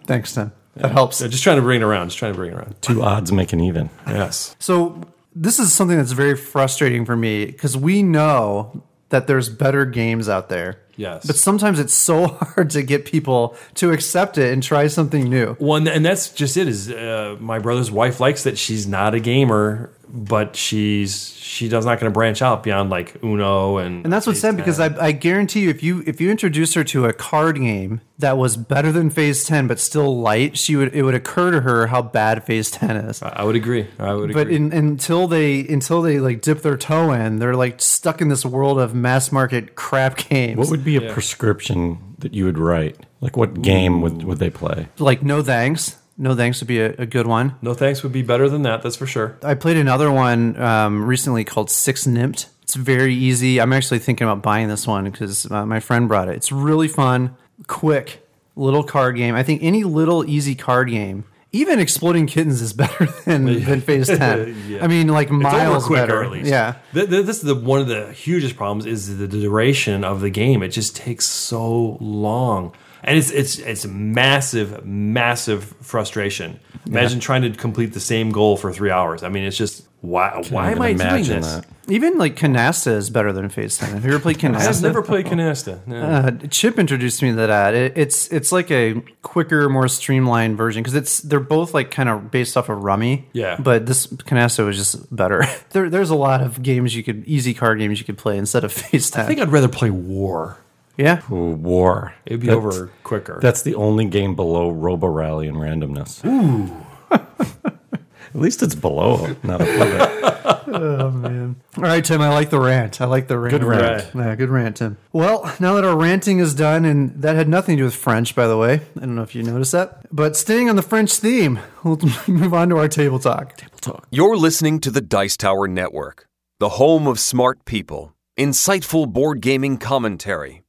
[0.05, 0.51] thanks, Tim.
[0.75, 1.17] That helps.
[1.17, 2.09] So just trying to bring it around.
[2.09, 2.75] Just trying to bring it around.
[2.81, 3.89] Two odds make an even.
[4.07, 4.55] Yes.
[4.59, 5.01] So
[5.41, 10.27] this is something that's very frustrating for me because we know that there's better games
[10.27, 10.81] out there.
[10.95, 11.27] Yes.
[11.27, 15.53] But sometimes it's so hard to get people to accept it and try something new.
[15.59, 16.67] One, and that's just it.
[16.67, 21.85] Is uh, my brother's wife likes that she's not a gamer, but she's she's does
[21.85, 25.07] not going to branch out beyond like Uno and And that's what's sad because I,
[25.07, 28.57] I guarantee you if you if you introduce her to a card game that was
[28.57, 32.01] better than Phase 10 but still light, she would it would occur to her how
[32.01, 33.21] bad Phase 10 is.
[33.21, 33.87] I would agree.
[33.99, 34.55] I would But agree.
[34.55, 38.45] in, until they until they like dip their toe in, they're like stuck in this
[38.45, 40.57] world of mass market crap games.
[40.57, 42.97] What would be a prescription that you would write?
[43.19, 44.87] Like, what game would, would they play?
[44.99, 45.97] like no thanks.
[46.17, 47.55] No thanks would be a, a good one.
[47.61, 48.81] no thanks would be better than that.
[48.81, 49.37] That's for sure.
[49.43, 52.47] I played another one um, recently called Six Nimmt.
[52.63, 53.61] It's very easy.
[53.61, 56.35] I'm actually thinking about buying this one because uh, my friend brought it.
[56.35, 57.35] It's really fun,
[57.67, 59.35] quick, little card game.
[59.35, 64.07] I think any little easy card game, even Exploding Kittens, is better than, than Phase
[64.07, 64.63] 10.
[64.67, 64.83] Yeah.
[64.83, 66.23] I mean, like miles better.
[66.23, 66.49] at least.
[66.49, 66.75] Yeah.
[66.93, 70.29] Th- th- this is the one of the hugest problems is the duration of the
[70.29, 70.61] game.
[70.61, 76.59] It just takes so long, and it's it's it's massive, massive frustration.
[76.85, 79.23] Imagine trying to complete the same goal for three hours.
[79.23, 81.55] I mean, it's just why why am I doing this?
[81.55, 81.65] that.
[81.89, 83.87] Even like Canasta is better than FaceTime.
[83.87, 83.89] 10.
[83.93, 84.67] Have you ever played Canasta?
[84.67, 85.85] I've never played Canasta.
[85.87, 86.01] No.
[86.01, 87.73] Uh, Chip introduced me to that.
[87.73, 92.09] It, it's it's like a quicker, more streamlined version because it's they're both like kind
[92.09, 93.27] of based off of Rummy.
[93.33, 93.57] Yeah.
[93.59, 95.45] But this Canasta was just better.
[95.71, 98.63] there, there's a lot of games you could easy card games you could play instead
[98.63, 99.23] of Phase Ten.
[99.23, 100.57] I think I'd rather play War.
[100.97, 101.21] Yeah.
[101.31, 102.13] Ooh, war.
[102.25, 103.39] It'd be That's- over quicker.
[103.41, 106.25] That's the only game below Robo Rally and randomness.
[106.25, 106.85] Ooh.
[107.11, 110.33] At least it's below, not above it.
[110.69, 111.55] Oh man!
[111.77, 112.21] All right, Tim.
[112.21, 112.99] I like the rant.
[112.99, 113.51] I like the rant.
[113.51, 114.05] Good rant.
[114.13, 114.97] Yeah, good rant, Tim.
[115.13, 118.35] Well, now that our ranting is done, and that had nothing to do with French,
[118.35, 118.81] by the way.
[118.97, 120.13] I don't know if you noticed that.
[120.13, 121.97] But staying on the French theme, we'll
[122.27, 123.55] move on to our table talk.
[123.55, 124.07] table talk.
[124.11, 126.27] You're listening to the Dice Tower Network,
[126.59, 130.63] the home of smart people, insightful board gaming commentary,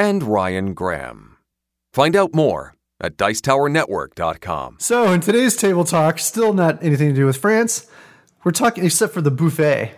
[0.00, 1.36] and Ryan Graham.
[1.92, 4.76] Find out more at Dicetowernetwork.com.
[4.80, 7.86] So, in today's table talk, still not anything to do with France.
[8.42, 9.92] We're talking, except for the buffet.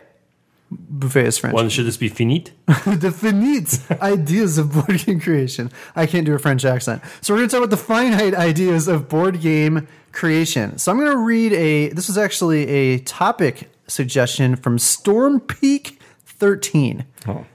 [0.72, 1.54] Buffet is French.
[1.54, 2.50] One should this be finite?
[2.66, 5.70] the finite ideas of board game creation.
[5.94, 7.00] I can't do a French accent.
[7.20, 10.78] So, we're going to talk about the finite ideas of board game creation.
[10.78, 16.00] So, I'm going to read a, this is actually a topic suggestion from Storm Peak
[16.24, 17.04] 13.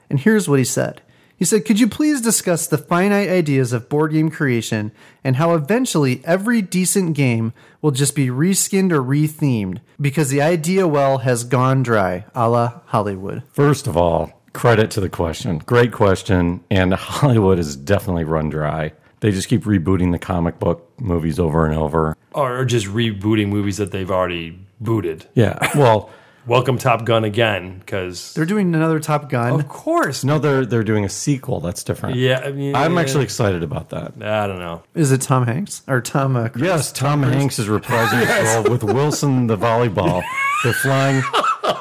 [0.10, 1.02] And here's what he said.
[1.38, 4.92] He said, Could you please discuss the finite ideas of board game creation
[5.24, 10.88] and how eventually every decent game will just be reskinned or rethemed because the idea
[10.88, 13.44] well has gone dry, a la Hollywood?
[13.52, 15.60] First of all, credit to the question.
[15.60, 16.64] Great question.
[16.72, 18.94] And Hollywood is definitely run dry.
[19.20, 22.18] They just keep rebooting the comic book movies over and over.
[22.34, 25.28] Or just rebooting movies that they've already booted.
[25.36, 25.58] Yeah.
[25.76, 26.10] Well,
[26.48, 29.60] Welcome Top Gun again, because They're doing another Top Gun.
[29.60, 30.24] of course.
[30.24, 31.60] no, they're they're doing a sequel.
[31.60, 32.16] That's different.
[32.16, 34.14] Yeah, I mean, I'm actually excited about that.
[34.22, 34.82] I don't know.
[34.96, 36.38] Is it Tom Hanks or Tom?
[36.38, 40.24] Uh, Yes, Tom Hanks is reprising his role with Wilson the volleyball.
[40.64, 41.22] They're flying.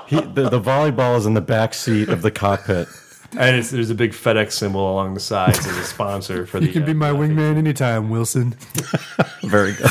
[0.08, 2.86] He, the, the volleyball is in the back seat of the cockpit.
[3.36, 6.66] And it's, there's a big FedEx symbol along the sides as a sponsor for the.
[6.66, 8.52] you can be uh, my wingman anytime, Wilson.
[9.42, 9.90] Very good.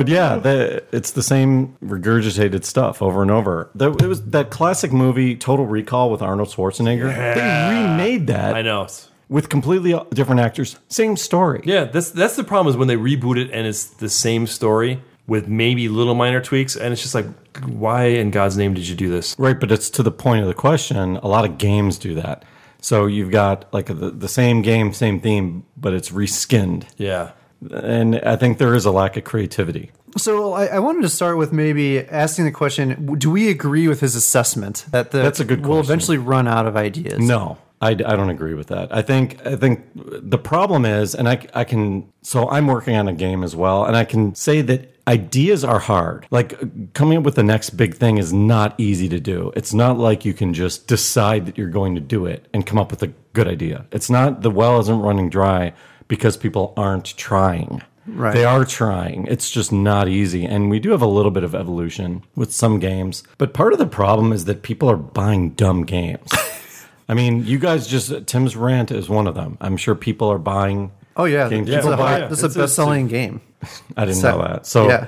[0.00, 3.70] But yeah, the, it's the same regurgitated stuff over and over.
[3.74, 7.14] The, it was that classic movie Total Recall with Arnold Schwarzenegger.
[7.14, 8.88] They remade that I know.
[9.28, 10.78] with completely different actors.
[10.88, 11.60] Same story.
[11.66, 15.02] Yeah, that's that's the problem is when they reboot it and it's the same story
[15.26, 17.26] with maybe little minor tweaks, and it's just like,
[17.66, 19.38] why in God's name did you do this?
[19.38, 21.18] Right, but it's to the point of the question.
[21.18, 22.46] A lot of games do that.
[22.80, 26.86] So you've got like the, the same game, same theme, but it's reskinned.
[26.96, 27.32] Yeah.
[27.70, 29.90] And I think there is a lack of creativity.
[30.16, 34.00] So I, I wanted to start with maybe asking the question: Do we agree with
[34.00, 35.92] his assessment that the That's a good we'll question.
[35.92, 37.18] eventually run out of ideas?
[37.20, 38.94] No, I, I don't agree with that.
[38.94, 42.10] I think I think the problem is, and I I can.
[42.22, 45.78] So I'm working on a game as well, and I can say that ideas are
[45.78, 46.26] hard.
[46.30, 49.52] Like coming up with the next big thing is not easy to do.
[49.56, 52.78] It's not like you can just decide that you're going to do it and come
[52.78, 53.86] up with a good idea.
[53.92, 55.72] It's not the well isn't running dry
[56.10, 57.80] because people aren't trying.
[58.06, 58.34] Right.
[58.34, 59.26] They are trying.
[59.28, 60.44] It's just not easy.
[60.44, 63.22] And we do have a little bit of evolution with some games.
[63.38, 66.28] But part of the problem is that people are buying dumb games.
[67.08, 69.56] I mean, you guys just, Tim's rant is one of them.
[69.60, 70.90] I'm sure people are buying.
[71.16, 72.20] Oh yeah, Games this, is people a, buy.
[72.20, 73.40] hot- this is a It's- it's- best-selling game.
[73.96, 74.66] I didn't So- know that.
[74.66, 75.06] So yeah.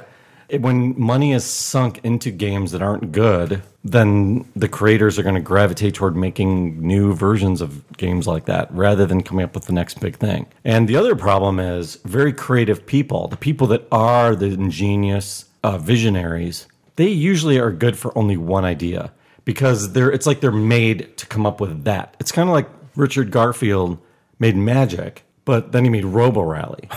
[0.51, 5.40] When money is sunk into games that aren't good, then the creators are going to
[5.40, 9.72] gravitate toward making new versions of games like that rather than coming up with the
[9.72, 10.47] next big thing.
[10.64, 15.78] And the other problem is very creative people, the people that are the ingenious uh,
[15.78, 16.66] visionaries,
[16.97, 19.12] they usually are good for only one idea
[19.45, 22.16] because they're it's like they're made to come up with that.
[22.20, 23.99] It's kind of like Richard Garfield
[24.38, 26.88] made magic, but then he made Robo Rally.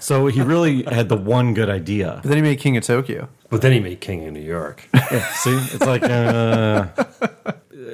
[0.00, 2.20] So he really had the one good idea.
[2.22, 3.28] But then he made King of Tokyo.
[3.48, 4.86] But then he made King of New York.
[5.36, 6.88] See, it's like uh,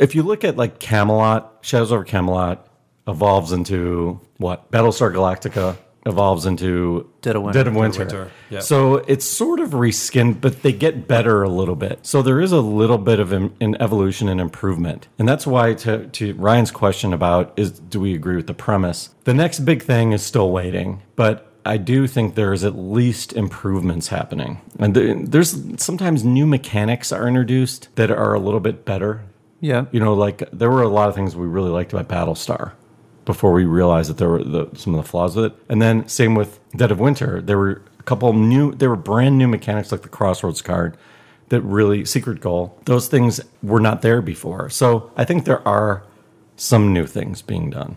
[0.00, 2.66] if you look at like Camelot, Shadows over Camelot
[3.06, 4.70] evolves into what?
[4.70, 5.76] Battlestar Galactica
[6.06, 7.58] evolves into Dead of Winter.
[7.58, 7.98] Dead of Winter.
[8.00, 8.60] Winter, yeah.
[8.60, 12.06] So it's sort of reskinned, but they get better a little bit.
[12.06, 15.74] So there is a little bit of an, an evolution and improvement, and that's why
[15.74, 19.10] to to Ryan's question about is do we agree with the premise?
[19.24, 21.46] The next big thing is still waiting, but.
[21.62, 24.62] I do think there's at least improvements happening.
[24.78, 29.26] And there's sometimes new mechanics are introduced that are a little bit better.
[29.60, 29.84] Yeah.
[29.92, 32.72] You know, like there were a lot of things we really liked about Battlestar
[33.24, 35.52] before we realized that there were the, some of the flaws with it.
[35.68, 39.38] And then same with Dead of Winter, there were a couple new, there were brand
[39.38, 40.96] new mechanics like the Crossroads card
[41.50, 42.78] that really secret goal.
[42.84, 44.70] Those things were not there before.
[44.70, 46.04] So I think there are
[46.56, 47.96] some new things being done.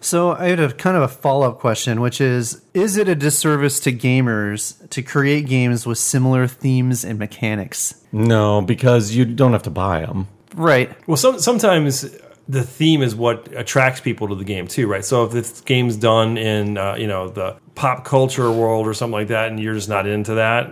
[0.00, 3.80] So I had a kind of a follow-up question, which is: Is it a disservice
[3.80, 8.02] to gamers to create games with similar themes and mechanics?
[8.10, 10.28] No, because you don't have to buy them.
[10.54, 10.90] Right.
[11.06, 12.04] Well, some, sometimes
[12.48, 15.04] the theme is what attracts people to the game too, right?
[15.04, 19.12] So if this game's done in uh, you know the pop culture world or something
[19.12, 20.70] like that, and you're just not into that,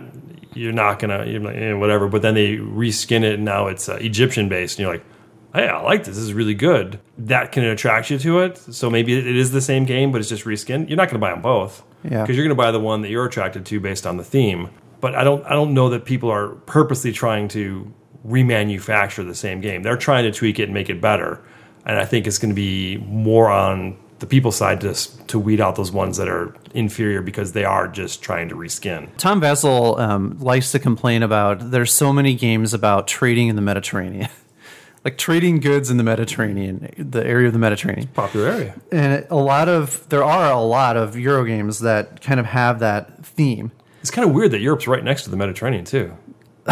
[0.53, 2.07] you're not gonna you're like, eh, whatever.
[2.07, 5.05] But then they reskin it, and now it's uh, Egyptian based, and you're like,
[5.53, 6.15] hey, I like this.
[6.15, 6.99] This is really good.
[7.17, 8.57] That can attract you to it.
[8.57, 10.89] So maybe it is the same game, but it's just reskinned.
[10.89, 12.21] You're not gonna buy them both, Yeah.
[12.21, 14.69] because you're gonna buy the one that you're attracted to based on the theme.
[14.99, 17.93] But I don't I don't know that people are purposely trying to
[18.27, 19.83] remanufacture the same game.
[19.83, 21.39] They're trying to tweak it and make it better.
[21.87, 24.93] And I think it's going to be more on the people side to
[25.27, 29.09] to weed out those ones that are inferior because they are just trying to reskin.
[29.17, 33.61] Tom Vasel um, likes to complain about there's so many games about trading in the
[33.61, 34.29] Mediterranean,
[35.05, 38.07] like trading goods in the Mediterranean, the area of the Mediterranean.
[38.07, 38.75] Popular area.
[38.91, 42.79] And a lot of there are a lot of Euro games that kind of have
[42.79, 43.71] that theme.
[44.01, 46.13] It's kind of weird that Europe's right next to the Mediterranean too.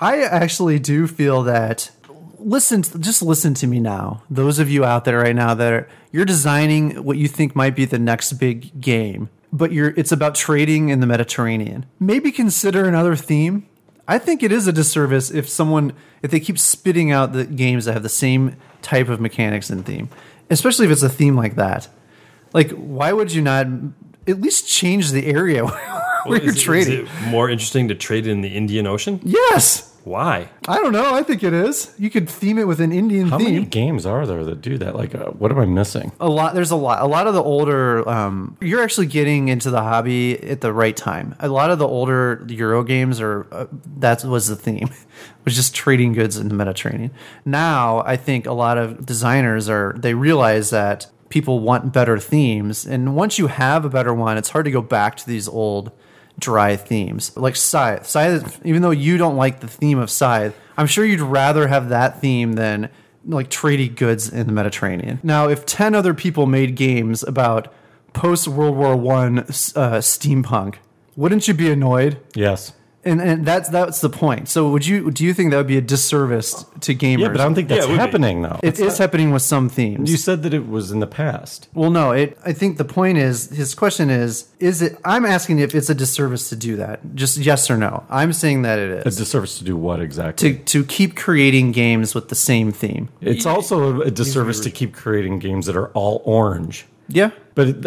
[0.00, 1.90] I actually do feel that
[2.40, 4.22] listen just listen to me now.
[4.30, 7.76] Those of you out there right now that are you're designing what you think might
[7.76, 11.86] be the next big game, but you're it's about trading in the Mediterranean.
[11.98, 13.66] Maybe consider another theme.
[14.08, 17.84] I think it is a disservice if someone if they keep spitting out the games
[17.84, 20.08] that have the same type of mechanics and theme,
[20.50, 21.88] especially if it's a theme like that.
[22.52, 23.66] Like why would you not
[24.26, 27.04] at least change the area where Well, you're is, it- trading?
[27.04, 29.20] Is it more interesting to trade in the Indian Ocean?
[29.22, 29.89] Yes.
[30.04, 30.50] Why?
[30.66, 31.14] I don't know.
[31.14, 31.94] I think it is.
[31.98, 33.30] You could theme it with an Indian theme.
[33.30, 33.54] How theme.
[33.54, 34.96] many games are there that do that?
[34.96, 36.12] Like, uh, what am I missing?
[36.20, 39.70] a lot there's a lot a lot of the older um, you're actually getting into
[39.70, 43.66] the hobby at the right time a lot of the older euro games are uh,
[43.98, 44.90] that was the theme
[45.44, 47.10] was just trading goods in the mediterranean
[47.44, 52.86] now i think a lot of designers are they realize that people want better themes
[52.86, 55.92] and once you have a better one it's hard to go back to these old
[56.38, 60.86] dry themes like scythe scythe even though you don't like the theme of scythe i'm
[60.86, 62.88] sure you'd rather have that theme than
[63.24, 65.20] like trading goods in the Mediterranean.
[65.22, 67.72] Now, if ten other people made games about
[68.12, 70.76] post World War One uh, steampunk,
[71.16, 72.18] wouldn't you be annoyed?
[72.34, 72.72] Yes.
[73.02, 74.48] And and that's that's the point.
[74.50, 77.20] So, would you do you think that would be a disservice to gamers?
[77.20, 77.98] Yeah, but I don't think that's it would be.
[78.00, 78.60] happening though.
[78.62, 80.10] it is happening with some themes.
[80.10, 81.68] you said that it was in the past.
[81.72, 82.12] well, no.
[82.12, 82.36] It.
[82.44, 84.98] I think the point is his question is: Is it?
[85.02, 87.00] I'm asking if it's a disservice to do that.
[87.14, 88.04] Just yes or no.
[88.10, 90.56] I'm saying that it is A disservice to do what exactly?
[90.56, 93.08] to to keep creating games with the same theme.
[93.22, 96.84] it's also a disservice to keep creating games that are all orange.
[97.08, 97.30] Yeah.
[97.54, 97.86] But it,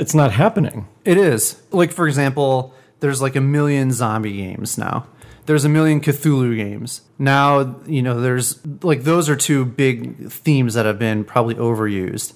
[0.00, 0.88] it's not happening.
[1.04, 1.60] It is.
[1.70, 5.06] Like for example, there's like a million zombie games now.
[5.46, 7.00] There's a million Cthulhu games.
[7.18, 12.34] Now, you know, there's like those are two big themes that have been probably overused.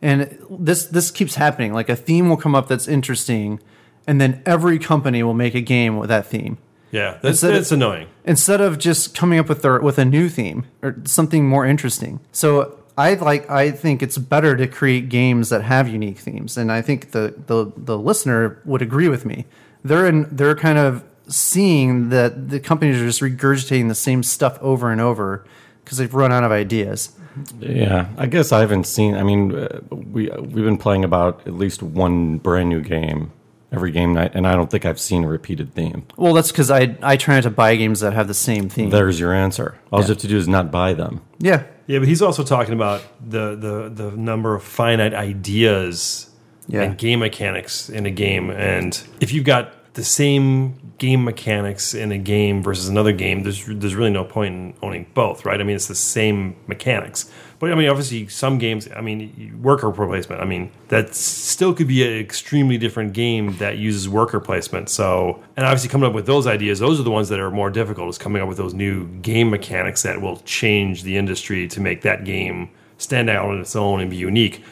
[0.00, 1.72] And this this keeps happening.
[1.72, 3.60] Like a theme will come up that's interesting
[4.06, 6.58] and then every company will make a game with that theme.
[6.90, 8.08] Yeah, that's, Instead of- annoying.
[8.24, 12.20] Instead of just coming up with their, with a new theme or something more interesting.
[12.32, 16.70] So I like I think it's better to create games that have unique themes, and
[16.70, 19.46] I think the the, the listener would agree with me.
[19.84, 24.58] They're in, they're kind of seeing that the companies are just regurgitating the same stuff
[24.60, 25.44] over and over
[25.84, 27.12] because they've run out of ideas.
[27.60, 29.14] Yeah, I guess I haven't seen.
[29.14, 33.32] I mean, uh, we we've been playing about at least one brand new game
[33.72, 36.06] every game night, and I don't think I've seen a repeated theme.
[36.16, 38.90] Well, that's because I I try not to buy games that have the same theme.
[38.90, 39.78] There's your answer.
[39.90, 41.22] All you have to do is not buy them.
[41.38, 46.28] yeah, Yeah, but he's also talking about the the the number of finite ideas
[46.68, 46.82] Yeah.
[46.82, 52.12] and game mechanics in a game, and if you've got the same game mechanics in
[52.12, 55.60] a game versus another game, there's there's really no point in owning both, right?
[55.60, 57.30] I mean, it's the same mechanics,
[57.62, 61.86] but I mean, obviously, some games, I mean, worker placement, I mean, that still could
[61.86, 64.88] be an extremely different game that uses worker placement.
[64.88, 67.70] So, and obviously, coming up with those ideas, those are the ones that are more
[67.70, 68.08] difficult.
[68.08, 72.02] Is coming up with those new game mechanics that will change the industry to make
[72.02, 74.64] that game stand out on its own and be unique.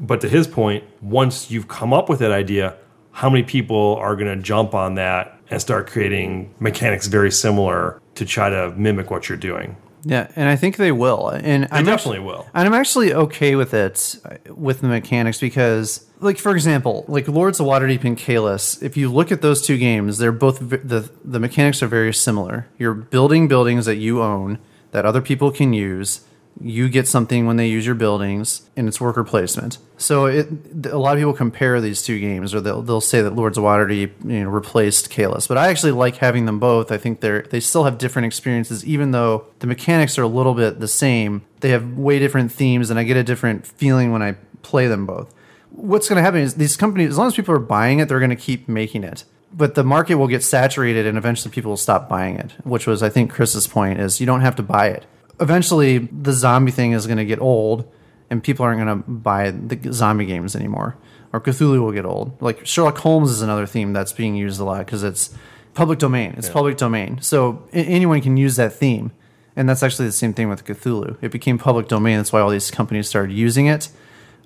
[0.00, 2.76] But to his point, once you've come up with that idea,
[3.12, 8.00] how many people are going to jump on that and start creating mechanics very similar
[8.14, 9.76] to try to mimic what you're doing?
[10.04, 11.28] yeah, and I think they will.
[11.28, 12.46] And I definitely will.
[12.54, 14.16] And I'm actually okay with it
[14.48, 18.80] with the mechanics because, like for example, like Lords of Waterdeep and Caylus.
[18.82, 22.14] If you look at those two games, they're both v- the the mechanics are very
[22.14, 22.66] similar.
[22.78, 24.58] You're building buildings that you own
[24.92, 26.20] that other people can use.
[26.62, 29.78] You get something when they use your buildings, and it's worker placement.
[29.96, 30.48] So it
[30.86, 33.64] a lot of people compare these two games, or they'll they'll say that Lords of
[33.64, 35.46] Waterdeep you know replaced Caylus.
[35.46, 36.90] But I actually like having them both.
[36.90, 40.54] I think they're they still have different experiences, even though the mechanics are a little
[40.54, 41.42] bit the same.
[41.60, 45.06] They have way different themes, and I get a different feeling when I play them
[45.06, 45.32] both.
[45.70, 48.18] What's going to happen is these companies, as long as people are buying it, they're
[48.18, 49.24] going to keep making it.
[49.52, 52.52] But the market will get saturated, and eventually people will stop buying it.
[52.64, 55.06] Which was, I think, Chris's point: is you don't have to buy it.
[55.40, 57.90] Eventually, the zombie thing is going to get old,
[58.28, 60.96] and people aren't going to buy the zombie games anymore.
[61.32, 62.40] Or Cthulhu will get old.
[62.42, 65.34] Like Sherlock Holmes is another theme that's being used a lot because it's
[65.74, 66.34] public domain.
[66.36, 69.12] It's public domain, so anyone can use that theme.
[69.56, 71.16] And that's actually the same thing with Cthulhu.
[71.20, 72.16] It became public domain.
[72.16, 73.88] That's why all these companies started using it.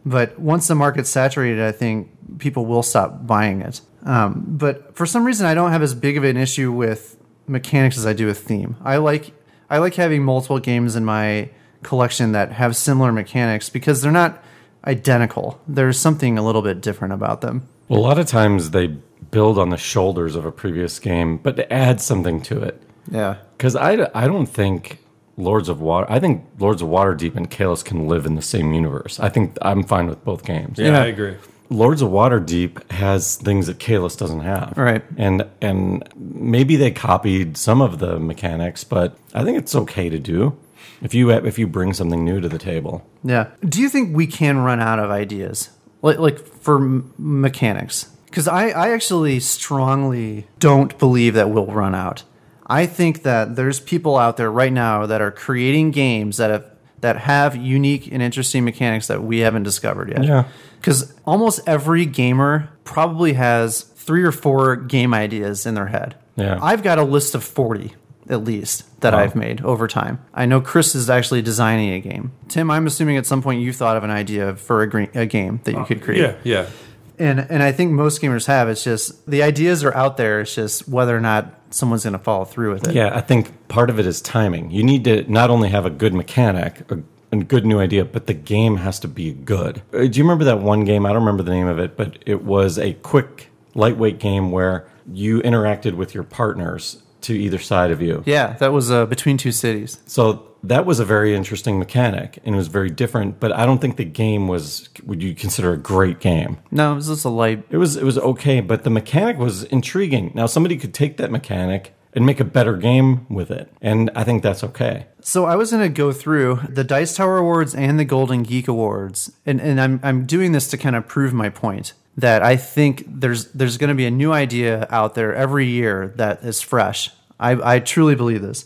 [0.04, 3.80] But once the market's saturated, I think people will stop buying it.
[4.04, 7.16] Um, but for some reason, I don't have as big of an issue with
[7.46, 8.76] mechanics as I do with theme.
[8.82, 9.32] I like
[9.68, 11.50] I like having multiple games in my
[11.82, 14.42] collection that have similar mechanics because they're not
[14.86, 15.60] identical.
[15.66, 17.68] There's something a little bit different about them.
[17.88, 18.88] Well, a lot of times they
[19.30, 22.82] build on the shoulders of a previous game, but they add something to it.
[23.10, 23.36] Yeah.
[23.56, 24.98] Because I, I don't think
[25.36, 26.06] Lords of Water.
[26.08, 29.20] I think Lords of Waterdeep and Caylus can live in the same universe.
[29.20, 30.78] I think I'm fine with both games.
[30.78, 31.36] Yeah, I agree.
[31.74, 34.74] Lords of Waterdeep has things that Caylus doesn't have.
[34.76, 35.02] Right.
[35.16, 40.18] And and maybe they copied some of the mechanics, but I think it's okay to
[40.18, 40.56] do
[41.02, 43.06] if you if you bring something new to the table.
[43.22, 43.48] Yeah.
[43.66, 45.70] Do you think we can run out of ideas,
[46.02, 48.10] like like for m- mechanics?
[48.26, 52.22] Because I I actually strongly don't believe that we'll run out.
[52.66, 56.73] I think that there's people out there right now that are creating games that have
[57.04, 60.24] that have unique and interesting mechanics that we haven't discovered yet.
[60.24, 60.44] Yeah.
[60.80, 66.14] Because almost every gamer probably has three or four game ideas in their head.
[66.34, 66.58] Yeah.
[66.62, 67.92] I've got a list of 40
[68.30, 70.18] at least that I've made over time.
[70.32, 72.32] I know Chris is actually designing a game.
[72.48, 75.26] Tim, I'm assuming at some point you thought of an idea for a, gre- a
[75.26, 76.22] game that you could create.
[76.22, 76.70] Yeah, yeah.
[77.18, 78.70] And and I think most gamers have.
[78.70, 80.40] It's just the ideas are out there.
[80.40, 82.94] It's just whether or not someone's going to follow through with it.
[82.94, 84.70] Yeah, I think part of it is timing.
[84.70, 87.00] You need to not only have a good mechanic, a,
[87.32, 89.82] a good new idea, but the game has to be good.
[89.92, 91.04] Uh, Do you remember that one game?
[91.04, 94.86] I don't remember the name of it, but it was a quick, lightweight game where
[95.12, 98.22] you interacted with your partners to either side of you.
[98.26, 100.00] Yeah, that was uh, between two cities.
[100.06, 103.80] So that was a very interesting mechanic and it was very different, but I don't
[103.80, 106.58] think the game was would you consider a great game.
[106.70, 107.64] No, it was just a light.
[107.70, 110.32] It was it was okay, but the mechanic was intriguing.
[110.34, 113.70] Now somebody could take that mechanic and make a better game with it.
[113.82, 115.06] And I think that's okay.
[115.20, 118.68] So I was going to go through the Dice Tower Awards and the Golden Geek
[118.68, 122.56] Awards, and, and I'm I'm doing this to kind of prove my point that I
[122.56, 126.60] think there's there's going to be a new idea out there every year that is
[126.60, 127.10] fresh.
[127.40, 128.64] I, I truly believe this.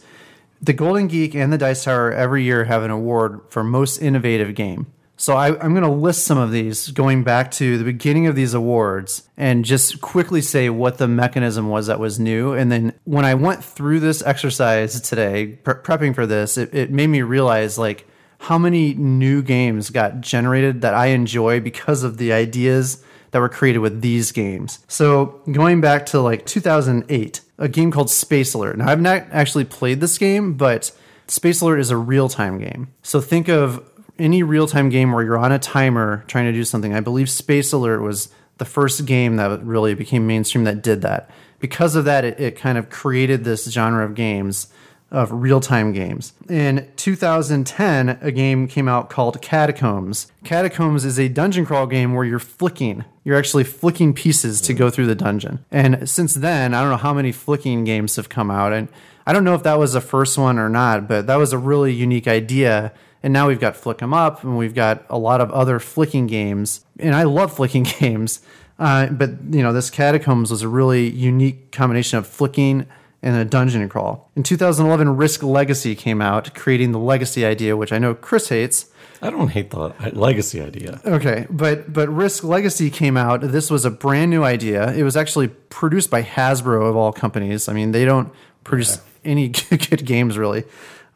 [0.61, 4.55] The Golden Geek and the Dice Tower every year have an award for most innovative
[4.55, 4.87] game.
[5.21, 8.37] So I, I'm going to list some of these going back to the beginning of
[8.37, 12.53] these awards and just quickly say what the mechanism was that was new.
[12.53, 16.93] And then when I went through this exercise today, pre- prepping for this, it, it
[16.93, 18.07] made me realize like
[18.39, 23.03] how many new games got generated that I enjoy because of the ideas
[23.33, 24.79] that were created with these games.
[24.87, 28.79] So going back to like 2008, a game called Space Alert.
[28.79, 30.93] Now I've not actually played this game, but
[31.27, 32.93] Space Alert is a real-time game.
[33.03, 33.85] So think of
[34.19, 36.95] any real-time game where you're on a timer trying to do something.
[36.95, 41.31] I believe Space Alert was the first game that really became mainstream that did that.
[41.61, 44.69] Because of that, it, it kind of created this genre of games
[45.11, 46.33] of real-time games.
[46.49, 50.31] In 2010, a game came out called Catacombs.
[50.45, 53.05] Catacombs is a dungeon crawl game where you're flicking.
[53.25, 55.65] You're actually flicking pieces to go through the dungeon.
[55.71, 58.89] And since then, I don't know how many flicking games have come out and
[59.29, 61.59] I don't know if that was the first one or not, but that was a
[61.59, 62.95] really unique idea.
[63.23, 66.27] And now we've got Flick 'em Up and we've got a lot of other flicking
[66.27, 66.83] games.
[66.99, 68.41] And I love flicking games.
[68.79, 72.87] Uh, but you know, this Catacombs was a really unique combination of flicking
[73.23, 74.31] and a dungeon crawl.
[74.37, 78.87] In 2011, Risk Legacy came out, creating the legacy idea, which I know Chris hates.
[79.21, 81.01] I don't hate the legacy idea.
[81.05, 83.41] Okay, but but Risk Legacy came out.
[83.41, 84.93] This was a brand new idea.
[84.93, 87.69] It was actually produced by Hasbro of all companies.
[87.69, 90.65] I mean, they don't produce any good games really.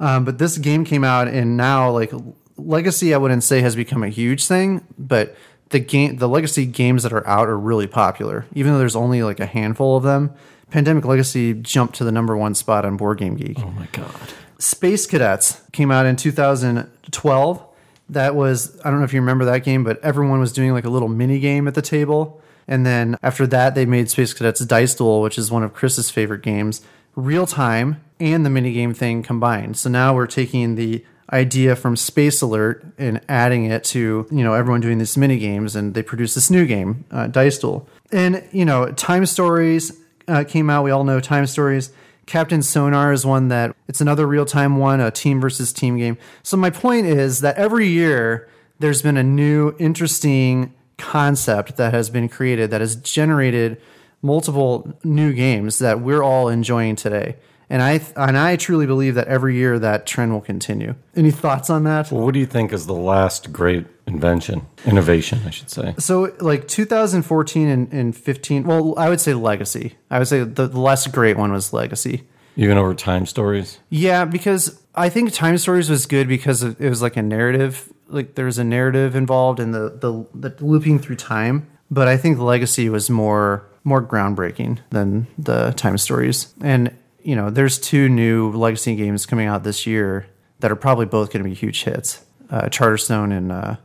[0.00, 2.12] Um, but this game came out, and now like
[2.56, 5.36] Legacy, I wouldn't say has become a huge thing, but
[5.68, 8.46] the game, the Legacy games that are out are really popular.
[8.54, 10.34] Even though there's only like a handful of them,
[10.72, 13.58] Pandemic Legacy jumped to the number one spot on Board Game Geek.
[13.60, 14.32] Oh my god.
[14.58, 17.66] Space Cadets came out in 2012.
[18.08, 20.86] That was I don't know if you remember that game, but everyone was doing like
[20.86, 22.40] a little mini game at the table.
[22.66, 26.10] And then after that, they made Space Cadets Dice Duel, which is one of Chris's
[26.10, 26.80] favorite games,
[27.16, 29.76] real time and the mini game thing combined.
[29.76, 34.54] So now we're taking the idea from Space Alert and adding it to you know
[34.54, 37.86] everyone doing these mini games, and they produce this new game, uh, Dice Duel.
[38.10, 39.98] And you know, Time Stories
[40.28, 40.84] uh, came out.
[40.84, 41.92] We all know Time Stories.
[42.26, 46.16] Captain Sonar is one that it's another real time one, a team versus team game.
[46.42, 48.48] So my point is that every year
[48.78, 53.80] there's been a new interesting concept that has been created that has generated
[54.22, 57.36] multiple new games that we're all enjoying today.
[57.68, 60.94] And I and I truly believe that every year that trend will continue.
[61.16, 62.12] Any thoughts on that?
[62.12, 65.94] Well, what do you think is the last great invention, innovation, I should say?
[65.98, 69.94] So, like 2014 and, and 15, well, I would say Legacy.
[70.10, 72.24] I would say the, the less great one was Legacy.
[72.56, 73.78] Even over time stories?
[73.88, 78.34] Yeah, because I think Time Stories was good because it was like a narrative, like
[78.34, 81.66] there was a narrative involved in the, the, the looping through time.
[81.90, 86.54] But I think Legacy was more more groundbreaking than the Time Stories.
[86.62, 90.26] And you know, there's two new Legacy games coming out this year
[90.60, 93.76] that are probably both going to be huge hits: uh, Charterstone and uh,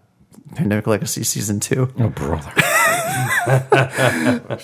[0.55, 1.91] Pandemic Legacy Season Two.
[1.99, 2.51] Oh, brother.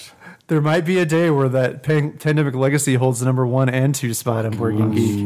[0.47, 3.95] There might be a day where that Pan- Pandemic Legacy holds the number one and
[3.95, 5.19] two spot on Board Game Geek.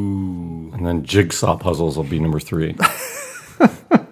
[0.78, 2.76] and then jigsaw puzzles will be number three.
[3.60, 4.05] A-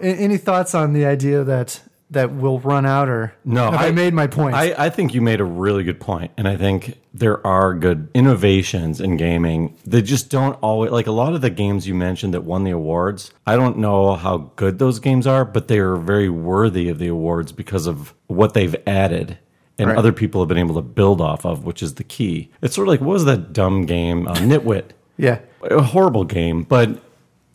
[0.00, 4.14] Any thoughts on the idea that that will run out, or No, have I, made
[4.14, 4.54] my point?
[4.56, 8.08] I, I think you made a really good point, and I think there are good
[8.14, 9.74] innovations in gaming.
[9.86, 12.72] They just don't always like a lot of the games you mentioned that won the
[12.72, 13.30] awards.
[13.46, 17.08] I don't know how good those games are, but they are very worthy of the
[17.08, 19.38] awards because of what they've added.
[19.78, 19.98] And Right.
[19.98, 22.50] other people have been able to build off of, which is the key.
[22.62, 24.84] It's sort of like what was that dumb game, uh, Nitwit?
[25.16, 27.00] yeah, a horrible game, but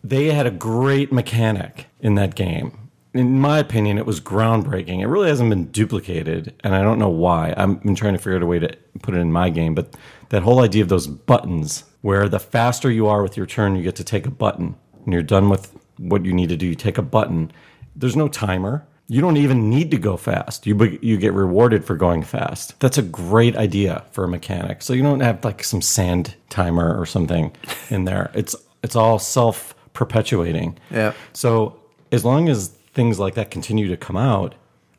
[0.04, 2.72] they had a great mechanic in that game.
[3.14, 5.00] In my opinion, it was groundbreaking.
[5.00, 7.52] It really hasn't been duplicated, and I don't know why.
[7.56, 9.94] I've been trying to figure out a way to put it in my game, but
[10.30, 13.82] that whole idea of those buttons, where the faster you are with your turn, you
[13.82, 16.66] get to take a button, and you're done with what you need to do.
[16.66, 17.52] You take a button.
[17.94, 18.86] There's no timer.
[19.08, 20.66] You don't even need to go fast.
[20.66, 22.78] You be- you get rewarded for going fast.
[22.80, 24.80] That's a great idea for a mechanic.
[24.80, 27.54] So you don't have like some sand timer or something
[27.90, 28.30] in there.
[28.32, 30.78] It's it's all self perpetuating.
[30.90, 31.12] Yeah.
[31.34, 31.78] So
[32.10, 34.54] as long as things like that continue to come out,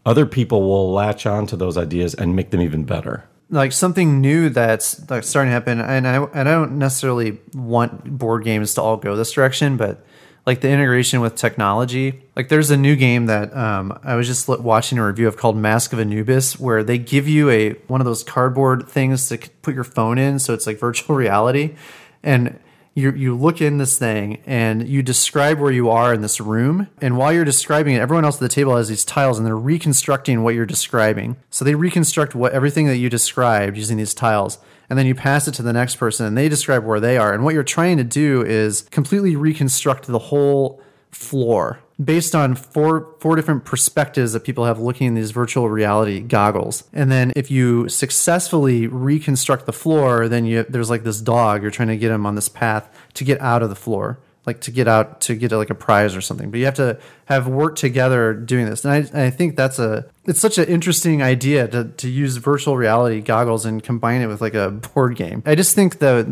[0.05, 3.25] other people will latch on to those ideas and make them even better.
[3.49, 8.17] like something new that's like starting to happen and I and I don't necessarily want
[8.17, 10.03] board games to all go this direction but
[10.45, 14.47] like the integration with technology like there's a new game that um, I was just
[14.47, 18.05] watching a review of called Mask of Anubis where they give you a one of
[18.05, 21.75] those cardboard things to put your phone in so it's like virtual reality
[22.23, 22.59] and
[22.93, 26.87] you you look in this thing and you describe where you are in this room.
[27.01, 29.55] And while you're describing it everyone else at the table has these tiles and they're
[29.55, 31.37] reconstructing what you're describing.
[31.49, 34.59] So they reconstruct what everything that you described using these tiles.
[34.89, 37.33] And then you pass it to the next person and they describe where they are.
[37.33, 43.15] And what you're trying to do is completely reconstruct the whole floor based on four
[43.19, 46.83] four different perspectives that people have looking in these virtual reality goggles.
[46.93, 51.71] And then if you successfully reconstruct the floor, then you there's like this dog you're
[51.71, 54.19] trying to get him on this path to get out of the floor.
[54.45, 56.99] Like to get out to get like a prize or something, but you have to
[57.25, 61.21] have worked together doing this, and I, I think that's a it's such an interesting
[61.21, 65.43] idea to, to use virtual reality goggles and combine it with like a board game.
[65.45, 66.27] I just think the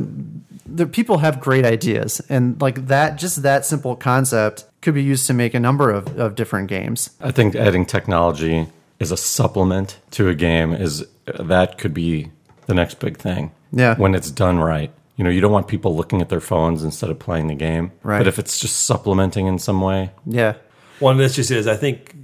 [0.66, 5.28] the people have great ideas and like that just that simple concept could be used
[5.28, 8.68] to make a number of, of different games I think adding technology
[9.02, 12.32] as a supplement to a game is that could be
[12.68, 13.52] the next big thing.
[13.74, 13.96] Yeah.
[13.98, 14.92] When it's done right.
[15.18, 17.92] You know, you don't want people looking at their phones instead of playing the game.
[18.04, 18.20] Right.
[18.20, 20.54] But if it's just supplementing in some way, yeah
[21.00, 22.16] One that's just is I think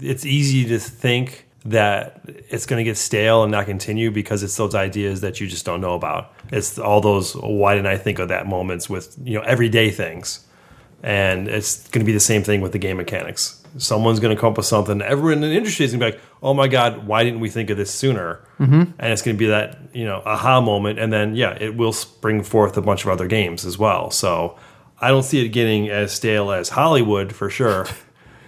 [0.00, 4.56] it's easy to think that it's going to get stale and not continue because it's
[4.56, 6.32] those ideas that you just don't know about.
[6.52, 10.45] It's all those why didn't I think of that moments with you know everyday things,
[11.02, 13.62] and it's going to be the same thing with the game mechanics.
[13.78, 15.02] Someone's going to come up with something.
[15.02, 17.50] Everyone in the industry is going to be like, "Oh my god, why didn't we
[17.50, 18.92] think of this sooner?" Mm-hmm.
[18.98, 21.92] And it's going to be that you know aha moment, and then yeah, it will
[21.92, 24.10] spring forth a bunch of other games as well.
[24.10, 24.56] So
[25.00, 27.86] I don't see it getting as stale as Hollywood for sure.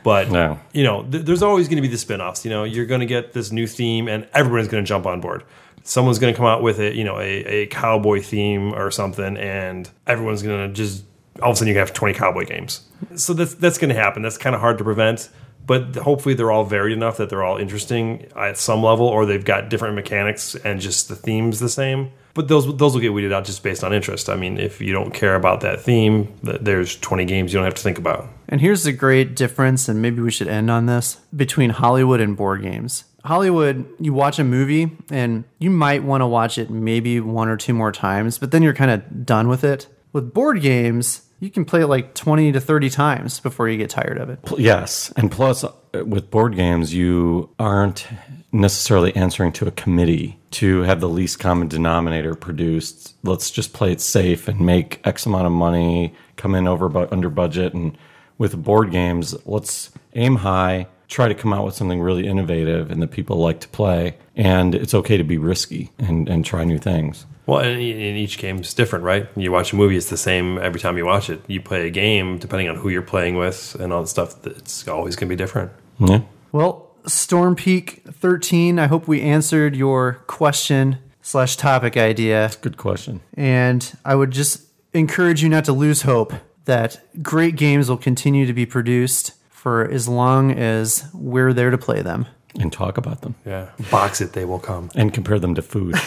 [0.04, 0.58] But No.
[0.72, 2.44] you know, th- there's always going to be the spin-offs.
[2.44, 5.20] You know, you're going to get this new theme, and everyone's going to jump on
[5.20, 5.42] board.
[5.82, 9.36] Someone's going to come out with a you know a, a cowboy theme or something,
[9.36, 11.04] and everyone's going to just
[11.42, 12.82] all of a sudden you have 20 cowboy games.
[13.16, 14.22] So that's that's going to happen.
[14.22, 15.30] That's kind of hard to prevent.
[15.66, 19.44] But hopefully they're all varied enough that they're all interesting at some level, or they've
[19.44, 22.10] got different mechanics and just the themes the same.
[22.32, 24.30] But those those will get weeded out just based on interest.
[24.30, 27.74] I mean, if you don't care about that theme, there's 20 games you don't have
[27.74, 28.28] to think about.
[28.48, 32.34] And here's the great difference, and maybe we should end on this between Hollywood and
[32.36, 33.04] board games.
[33.24, 37.58] Hollywood, you watch a movie and you might want to watch it maybe one or
[37.58, 39.86] two more times, but then you're kind of done with it.
[40.14, 43.90] With board games, you can play it like 20 to 30 times before you get
[43.90, 44.40] tired of it.
[44.58, 45.72] Yes, and plus uh,
[46.04, 48.06] with board games, you aren't
[48.50, 53.14] necessarily answering to a committee to have the least common denominator produced.
[53.22, 57.08] Let's just play it safe and make X amount of money, come in over bu-
[57.10, 57.96] under budget, and
[58.38, 63.02] with board games, let's aim high, try to come out with something really innovative and
[63.02, 66.78] that people like to play, and it's okay to be risky and and try new
[66.78, 67.26] things.
[67.48, 69.26] Well, and e- and each game's different, right?
[69.34, 71.40] You watch a movie, it's the same every time you watch it.
[71.46, 74.86] You play a game, depending on who you're playing with and all the stuff, it's
[74.86, 75.72] always going to be different.
[75.98, 76.20] Yeah.
[76.52, 82.50] Well, Storm Peak 13, I hope we answered your question slash topic idea.
[82.60, 83.22] Good question.
[83.32, 86.34] And I would just encourage you not to lose hope
[86.66, 91.78] that great games will continue to be produced for as long as we're there to
[91.78, 92.26] play them.
[92.58, 93.68] And talk about them Yeah.
[93.90, 94.90] Box it, they will come.
[94.94, 95.94] and compare them to food.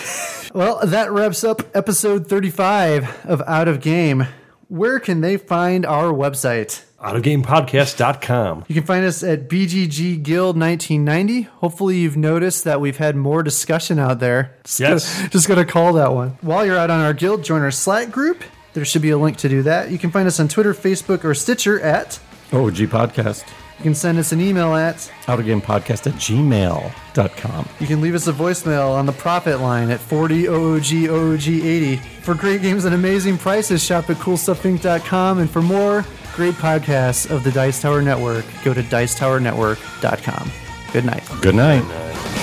[0.53, 4.27] Well, that wraps up episode 35 of Out of Game.
[4.67, 6.83] Where can they find our website?
[7.01, 8.65] Outofgamepodcast.com.
[8.67, 11.43] You can find us at BGG Guild 1990.
[11.59, 14.55] Hopefully, you've noticed that we've had more discussion out there.
[14.65, 15.15] Just Yes.
[15.17, 16.37] Gonna, just going to call that one.
[16.41, 18.43] While you're out on our guild, join our Slack group.
[18.73, 19.89] There should be a link to do that.
[19.91, 22.19] You can find us on Twitter, Facebook, or Stitcher at.
[22.51, 23.45] OG Podcast.
[23.81, 24.97] You can send us an email at.
[25.25, 27.69] Outofgamepodcast at gmail.com.
[27.79, 31.95] You can leave us a voicemail on the profit line at 40 OOG OOG 80.
[31.95, 35.39] For great games and amazing prices, shop at coolstuffinc.com.
[35.39, 36.05] And for more
[36.35, 40.51] great podcasts of the Dice Tower Network, go to dicetowernetwork.com.
[40.93, 41.23] Good night.
[41.41, 41.81] Good night.
[41.81, 42.40] Drive it,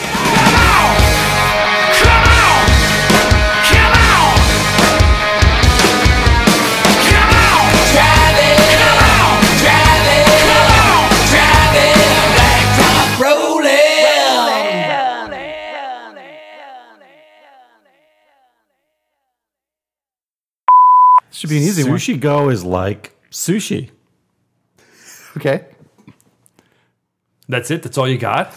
[21.49, 21.99] should be an easy one.
[21.99, 23.91] Sushi Go is like sushi.
[25.37, 25.67] Okay.
[27.49, 27.83] That's it.
[27.83, 28.55] That's all you got.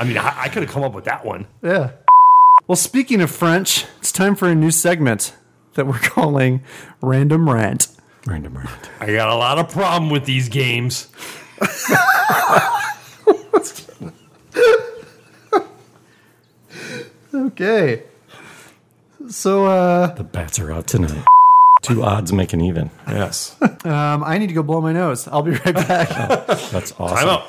[0.00, 1.46] I mean, I, I could have come up with that one.
[1.62, 1.90] Yeah.
[2.66, 5.34] Well, speaking of French, it's time for a new segment
[5.74, 6.62] that we're calling
[7.00, 7.88] Random Rant.
[8.26, 8.90] Random rant.
[9.00, 11.08] I got a lot of problem with these games.
[17.34, 18.02] Okay.
[19.28, 21.24] So, uh, The bats are out tonight.
[21.82, 22.90] Two odds make an even.
[23.06, 23.56] Yes.
[23.84, 25.28] um, I need to go blow my nose.
[25.28, 26.08] I'll be right back.
[26.70, 27.16] That's awesome.
[27.16, 27.44] Time out.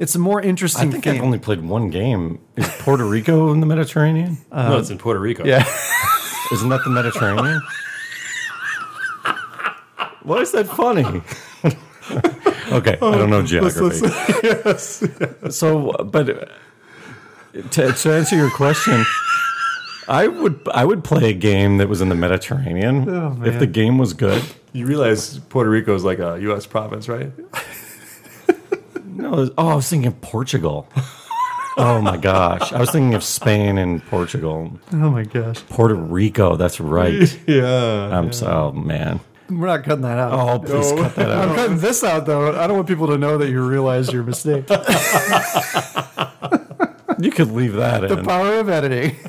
[0.00, 1.16] it's a more I interesting think game.
[1.16, 2.40] I've only played one game.
[2.56, 4.38] Is Puerto Rico in the Mediterranean?
[4.52, 5.44] no, it's in Puerto Rico.
[5.44, 5.64] yeah.
[6.52, 7.60] Isn't that the Mediterranean?
[10.22, 11.04] Why is that funny?
[12.72, 14.06] okay, I don't know geography.
[14.42, 15.02] Yes.
[15.50, 19.04] So, but uh, to, to answer your question,
[20.08, 23.66] I would I would play a game that was in the Mediterranean oh, if the
[23.66, 24.42] game was good.
[24.72, 26.66] You realize Puerto Rico is like a U.S.
[26.66, 27.30] province, right?
[29.04, 30.88] No, oh, I was thinking of Portugal.
[31.76, 34.72] Oh my gosh, I was thinking of Spain and Portugal.
[34.92, 35.62] Oh my gosh.
[35.66, 37.38] Puerto Rico, that's right.
[37.46, 38.16] Yeah.
[38.16, 39.20] I'm so oh, man.
[39.50, 40.32] We're not cutting that out.
[40.32, 41.48] Oh, please cut that out.
[41.48, 42.58] I'm cutting this out though.
[42.58, 44.68] I don't want people to know that you realize your mistake.
[47.22, 48.16] You could leave that the in.
[48.16, 49.16] The power of editing.